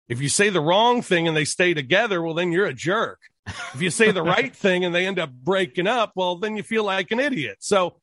if 0.08 0.22
you 0.22 0.30
say 0.30 0.50
the 0.50 0.62
wrong 0.62 1.02
thing 1.02 1.28
and 1.28 1.36
they 1.36 1.46
stay 1.46 1.74
together, 1.74 2.22
well, 2.22 2.36
then 2.36 2.52
you're 2.52 2.68
a 2.68 2.74
jerk. 2.74 3.20
If 3.48 3.82
you 3.82 3.90
say 3.90 4.12
the 4.12 4.22
right 4.22 4.56
thing 4.56 4.86
and 4.86 4.94
they 4.94 5.08
end 5.08 5.18
up 5.18 5.32
breaking 5.32 5.88
up, 5.88 6.12
well, 6.16 6.36
then 6.36 6.56
you 6.56 6.64
feel 6.64 6.84
like 6.84 7.10
an 7.12 7.20
idiot. 7.20 7.58
So 7.62 7.98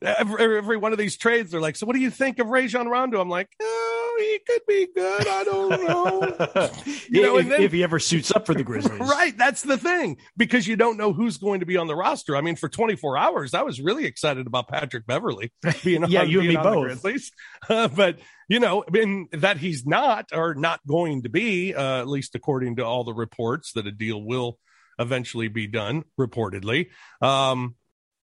every, 0.00 0.58
every 0.58 0.76
one 0.76 0.92
of 0.92 0.98
these 0.98 1.16
trades, 1.16 1.50
they're 1.50 1.60
like, 1.60 1.76
"So 1.76 1.86
what 1.86 1.96
do 1.96 2.02
you 2.02 2.10
think 2.10 2.38
of 2.38 2.48
Rajon 2.48 2.86
Rondo?" 2.86 3.20
I'm 3.20 3.28
like, 3.28 3.48
"Oh, 3.60 3.93
he 4.18 4.38
could 4.46 4.60
be 4.66 4.88
good. 4.94 5.26
I 5.26 5.44
don't 5.44 5.70
know." 5.88 6.70
you 7.08 7.22
know, 7.22 7.38
if, 7.38 7.48
then, 7.48 7.62
if, 7.62 7.72
he 7.72 7.82
ever 7.82 7.98
suits 7.98 8.34
up 8.34 8.46
for 8.46 8.54
the 8.54 8.64
Grizzlies, 8.64 8.98
right? 9.00 9.36
That's 9.36 9.62
the 9.62 9.78
thing 9.78 10.18
because 10.36 10.66
you 10.66 10.76
don't 10.76 10.96
know 10.96 11.12
who's 11.12 11.38
going 11.38 11.60
to 11.60 11.66
be 11.66 11.76
on 11.76 11.86
the 11.86 11.96
roster. 11.96 12.36
I 12.36 12.40
mean, 12.40 12.56
for 12.56 12.68
24 12.68 13.16
hours, 13.18 13.54
I 13.54 13.62
was 13.62 13.80
really 13.80 14.04
excited 14.04 14.46
about 14.46 14.68
Patrick 14.68 15.06
Beverley 15.06 15.52
being 15.84 16.04
yeah, 16.08 16.22
on, 16.22 16.30
you 16.30 16.40
and 16.40 16.48
me 16.48 16.56
both. 16.56 16.84
Grizzlies, 16.84 17.32
uh, 17.68 17.88
but 17.88 18.18
you 18.48 18.60
know, 18.60 18.82
in 18.82 19.28
that 19.32 19.58
he's 19.58 19.86
not 19.86 20.30
or 20.32 20.54
not 20.54 20.80
going 20.86 21.22
to 21.22 21.28
be, 21.28 21.74
uh, 21.74 22.00
at 22.00 22.08
least 22.08 22.34
according 22.34 22.76
to 22.76 22.84
all 22.84 23.04
the 23.04 23.14
reports, 23.14 23.72
that 23.72 23.86
a 23.86 23.92
deal 23.92 24.22
will 24.22 24.58
eventually 24.98 25.48
be 25.48 25.66
done, 25.66 26.04
reportedly. 26.18 26.88
Um, 27.20 27.76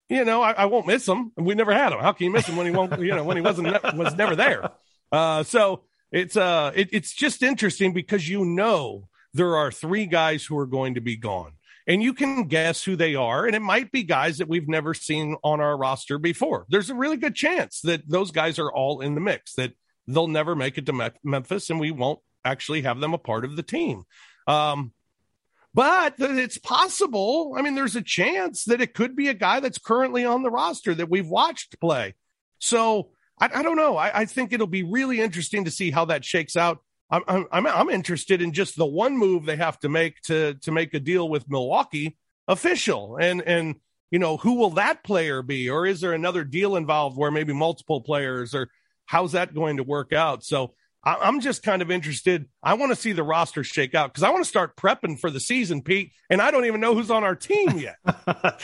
you 0.09 0.25
know, 0.25 0.41
I, 0.41 0.51
I, 0.51 0.65
won't 0.65 0.85
miss 0.85 1.07
him. 1.07 1.31
We 1.37 1.55
never 1.55 1.73
had 1.73 1.91
him. 1.91 1.99
How 1.99 2.11
can 2.11 2.25
you 2.25 2.31
miss 2.31 2.45
him 2.45 2.55
when 2.55 2.67
he 2.67 2.71
won't, 2.71 2.99
you 2.99 3.15
know, 3.15 3.23
when 3.23 3.37
he 3.37 3.41
wasn't, 3.41 3.71
was 3.95 4.15
never 4.15 4.35
there. 4.35 4.69
Uh, 5.13 5.43
so 5.43 5.83
it's, 6.11 6.35
uh, 6.35 6.71
it, 6.75 6.89
it's 6.91 7.13
just 7.13 7.43
interesting 7.43 7.93
because 7.93 8.27
you 8.27 8.43
know, 8.43 9.07
there 9.33 9.55
are 9.55 9.71
three 9.71 10.07
guys 10.07 10.43
who 10.43 10.57
are 10.57 10.65
going 10.65 10.95
to 10.95 11.01
be 11.01 11.15
gone 11.15 11.53
and 11.87 12.01
you 12.01 12.13
can 12.13 12.47
guess 12.47 12.83
who 12.83 12.95
they 12.95 13.15
are. 13.15 13.45
And 13.45 13.55
it 13.55 13.61
might 13.61 13.91
be 13.91 14.03
guys 14.03 14.37
that 14.37 14.47
we've 14.47 14.67
never 14.67 14.93
seen 14.93 15.35
on 15.43 15.59
our 15.59 15.77
roster 15.77 16.17
before. 16.17 16.65
There's 16.69 16.89
a 16.89 16.95
really 16.95 17.17
good 17.17 17.35
chance 17.35 17.81
that 17.81 18.09
those 18.09 18.31
guys 18.31 18.59
are 18.59 18.71
all 18.71 19.01
in 19.01 19.15
the 19.15 19.21
mix, 19.21 19.53
that 19.55 19.73
they'll 20.07 20.27
never 20.27 20.55
make 20.55 20.77
it 20.77 20.85
to 20.87 20.93
Me- 20.93 21.09
Memphis 21.23 21.69
and 21.69 21.79
we 21.79 21.91
won't 21.91 22.19
actually 22.45 22.81
have 22.81 22.99
them 22.99 23.13
a 23.13 23.17
part 23.17 23.45
of 23.45 23.55
the 23.55 23.63
team. 23.63 24.03
Um, 24.47 24.93
but 25.73 26.15
it's 26.19 26.57
possible. 26.57 27.55
I 27.57 27.61
mean, 27.61 27.75
there's 27.75 27.95
a 27.95 28.01
chance 28.01 28.65
that 28.65 28.81
it 28.81 28.93
could 28.93 29.15
be 29.15 29.27
a 29.27 29.33
guy 29.33 29.59
that's 29.59 29.79
currently 29.79 30.23
on 30.23 30.43
the 30.43 30.51
roster 30.51 30.93
that 30.93 31.09
we've 31.09 31.27
watched 31.27 31.79
play. 31.79 32.13
So 32.59 33.09
I, 33.43 33.59
I 33.59 33.63
don't 33.63 33.75
know. 33.75 33.97
I, 33.97 34.21
I, 34.21 34.25
think 34.25 34.53
it'll 34.53 34.67
be 34.67 34.83
really 34.83 35.19
interesting 35.19 35.65
to 35.65 35.71
see 35.71 35.91
how 35.91 36.05
that 36.05 36.23
shakes 36.23 36.55
out. 36.55 36.79
I'm, 37.09 37.45
I'm, 37.51 37.67
I'm 37.67 37.89
interested 37.89 38.41
in 38.41 38.53
just 38.53 38.77
the 38.77 38.85
one 38.85 39.17
move 39.17 39.45
they 39.45 39.57
have 39.57 39.77
to 39.81 39.89
make 39.89 40.21
to 40.23 40.55
to 40.61 40.71
make 40.71 40.93
a 40.93 40.99
deal 40.99 41.27
with 41.27 41.49
Milwaukee 41.49 42.17
official, 42.47 43.17
and 43.17 43.41
and 43.41 43.75
you 44.09 44.17
know 44.17 44.37
who 44.37 44.55
will 44.55 44.71
that 44.71 45.03
player 45.03 45.41
be, 45.41 45.69
or 45.69 45.85
is 45.85 46.01
there 46.01 46.13
another 46.13 46.43
deal 46.43 46.75
involved 46.75 47.17
where 47.17 47.31
maybe 47.31 47.53
multiple 47.53 48.01
players, 48.01 48.55
or 48.55 48.69
how's 49.05 49.33
that 49.33 49.53
going 49.53 49.77
to 49.77 49.83
work 49.83 50.13
out? 50.13 50.43
So 50.43 50.73
I, 51.03 51.27
am 51.27 51.41
just 51.41 51.63
kind 51.63 51.81
of 51.81 51.91
interested. 51.91 52.47
I 52.61 52.75
want 52.75 52.91
to 52.91 52.95
see 52.95 53.11
the 53.11 53.23
roster 53.23 53.63
shake 53.63 53.93
out 53.93 54.11
because 54.11 54.23
I 54.23 54.29
want 54.29 54.43
to 54.43 54.49
start 54.49 54.77
prepping 54.77 55.19
for 55.19 55.29
the 55.29 55.39
season, 55.39 55.81
Pete. 55.81 56.11
And 56.29 56.41
I 56.41 56.49
don't 56.49 56.65
even 56.65 56.79
know 56.79 56.95
who's 56.95 57.11
on 57.11 57.23
our 57.23 57.35
team 57.35 57.77
yet. 57.77 57.97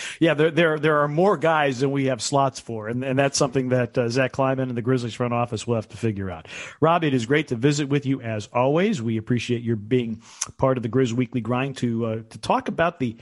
yeah, 0.19 0.33
there, 0.33 0.49
there 0.49 0.79
there 0.79 0.99
are 0.99 1.07
more 1.07 1.37
guys 1.37 1.79
than 1.79 1.91
we 1.91 2.05
have 2.05 2.21
slots 2.21 2.59
for, 2.59 2.87
and, 2.87 3.03
and 3.03 3.19
that's 3.19 3.37
something 3.37 3.69
that 3.69 3.97
uh, 3.97 4.09
Zach 4.09 4.31
Kleiman 4.31 4.69
and 4.69 4.77
the 4.77 4.81
Grizzlies 4.81 5.13
front 5.13 5.33
office 5.33 5.67
will 5.67 5.75
have 5.75 5.89
to 5.89 5.97
figure 5.97 6.31
out. 6.31 6.47
Rob, 6.79 7.03
it 7.03 7.13
is 7.13 7.25
great 7.25 7.49
to 7.49 7.55
visit 7.55 7.89
with 7.89 8.05
you 8.05 8.21
as 8.21 8.47
always. 8.53 9.01
We 9.01 9.17
appreciate 9.17 9.61
your 9.61 9.75
being 9.75 10.21
part 10.57 10.77
of 10.77 10.83
the 10.83 10.89
Grizz 10.89 11.11
Weekly 11.13 11.41
Grind 11.41 11.77
to 11.77 12.05
uh, 12.05 12.21
to 12.29 12.37
talk 12.37 12.69
about 12.69 12.99
the 12.99 13.17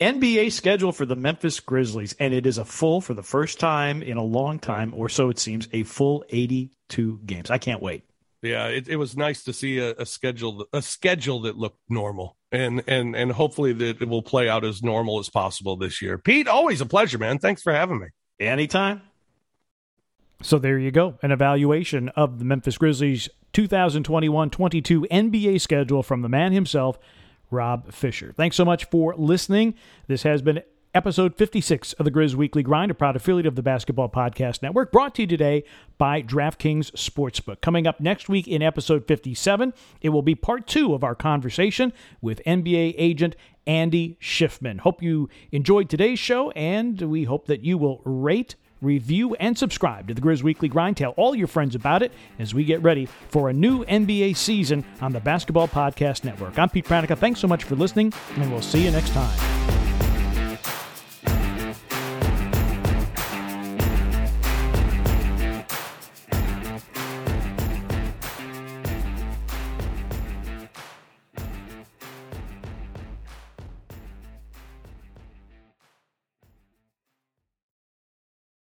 NBA 0.00 0.50
schedule 0.50 0.90
for 0.90 1.06
the 1.06 1.14
Memphis 1.14 1.60
Grizzlies, 1.60 2.14
and 2.18 2.34
it 2.34 2.46
is 2.46 2.58
a 2.58 2.64
full 2.64 3.00
for 3.00 3.14
the 3.14 3.22
first 3.22 3.60
time 3.60 4.02
in 4.02 4.16
a 4.16 4.24
long 4.24 4.58
time, 4.58 4.94
or 4.96 5.08
so 5.08 5.28
it 5.28 5.38
seems, 5.38 5.68
a 5.72 5.84
full 5.84 6.24
82 6.28 7.20
games. 7.24 7.50
I 7.50 7.58
can't 7.58 7.80
wait. 7.80 8.02
Yeah, 8.42 8.66
it, 8.66 8.88
it 8.88 8.96
was 8.96 9.16
nice 9.16 9.44
to 9.44 9.52
see 9.52 9.78
a, 9.78 9.92
a 9.92 10.04
schedule 10.04 10.66
a 10.72 10.82
schedule 10.82 11.42
that 11.42 11.56
looked 11.56 11.78
normal, 11.88 12.36
and 12.50 12.82
and 12.88 13.14
and 13.14 13.30
hopefully 13.30 13.72
that 13.72 14.02
it 14.02 14.08
will 14.08 14.22
play 14.22 14.48
out 14.48 14.64
as 14.64 14.82
normal 14.82 15.20
as 15.20 15.28
possible 15.28 15.76
this 15.76 16.02
year. 16.02 16.18
Pete, 16.18 16.48
always 16.48 16.80
a 16.80 16.86
pleasure, 16.86 17.18
man. 17.18 17.38
Thanks 17.38 17.62
for 17.62 17.72
having 17.72 18.00
me. 18.00 18.08
Anytime. 18.40 19.02
So 20.42 20.58
there 20.58 20.76
you 20.76 20.90
go, 20.90 21.18
an 21.22 21.30
evaluation 21.30 22.08
of 22.10 22.40
the 22.40 22.44
Memphis 22.44 22.76
Grizzlies 22.76 23.28
2021-22 23.52 25.06
NBA 25.06 25.60
schedule 25.60 26.02
from 26.02 26.22
the 26.22 26.28
man 26.28 26.50
himself, 26.50 26.98
Rob 27.48 27.92
Fischer. 27.92 28.32
Thanks 28.36 28.56
so 28.56 28.64
much 28.64 28.86
for 28.86 29.14
listening. 29.14 29.74
This 30.08 30.24
has 30.24 30.42
been 30.42 30.62
episode 30.94 31.34
56 31.36 31.94
of 31.94 32.04
the 32.04 32.10
Grizz 32.10 32.34
Weekly 32.34 32.62
Grind, 32.62 32.90
a 32.90 32.94
proud 32.94 33.16
affiliate 33.16 33.46
of 33.46 33.56
the 33.56 33.62
Basketball 33.62 34.08
Podcast 34.08 34.62
Network, 34.62 34.92
brought 34.92 35.14
to 35.14 35.22
you 35.22 35.26
today 35.26 35.64
by 35.98 36.22
DraftKings 36.22 36.92
Sportsbook. 36.92 37.60
Coming 37.60 37.86
up 37.86 38.00
next 38.00 38.28
week 38.28 38.46
in 38.46 38.62
episode 38.62 39.06
57, 39.06 39.72
it 40.00 40.10
will 40.10 40.22
be 40.22 40.34
part 40.34 40.66
two 40.66 40.94
of 40.94 41.02
our 41.02 41.14
conversation 41.14 41.92
with 42.20 42.42
NBA 42.46 42.94
agent 42.98 43.36
Andy 43.66 44.18
Schiffman. 44.20 44.80
Hope 44.80 45.02
you 45.02 45.28
enjoyed 45.50 45.88
today's 45.88 46.18
show, 46.18 46.50
and 46.50 47.00
we 47.00 47.24
hope 47.24 47.46
that 47.46 47.64
you 47.64 47.78
will 47.78 48.02
rate, 48.04 48.56
review, 48.80 49.34
and 49.36 49.56
subscribe 49.56 50.08
to 50.08 50.14
the 50.14 50.20
Grizz 50.20 50.42
Weekly 50.42 50.68
Grind. 50.68 50.96
Tell 50.96 51.12
all 51.12 51.34
your 51.34 51.46
friends 51.46 51.74
about 51.74 52.02
it 52.02 52.12
as 52.38 52.52
we 52.52 52.64
get 52.64 52.82
ready 52.82 53.06
for 53.28 53.48
a 53.48 53.52
new 53.52 53.84
NBA 53.84 54.36
season 54.36 54.84
on 55.00 55.12
the 55.12 55.20
Basketball 55.20 55.68
Podcast 55.68 56.24
Network. 56.24 56.58
I'm 56.58 56.68
Pete 56.68 56.84
Pranica. 56.84 57.16
Thanks 57.16 57.40
so 57.40 57.48
much 57.48 57.64
for 57.64 57.76
listening, 57.76 58.12
and 58.36 58.50
we'll 58.50 58.60
see 58.60 58.84
you 58.84 58.90
next 58.90 59.10
time. 59.10 59.81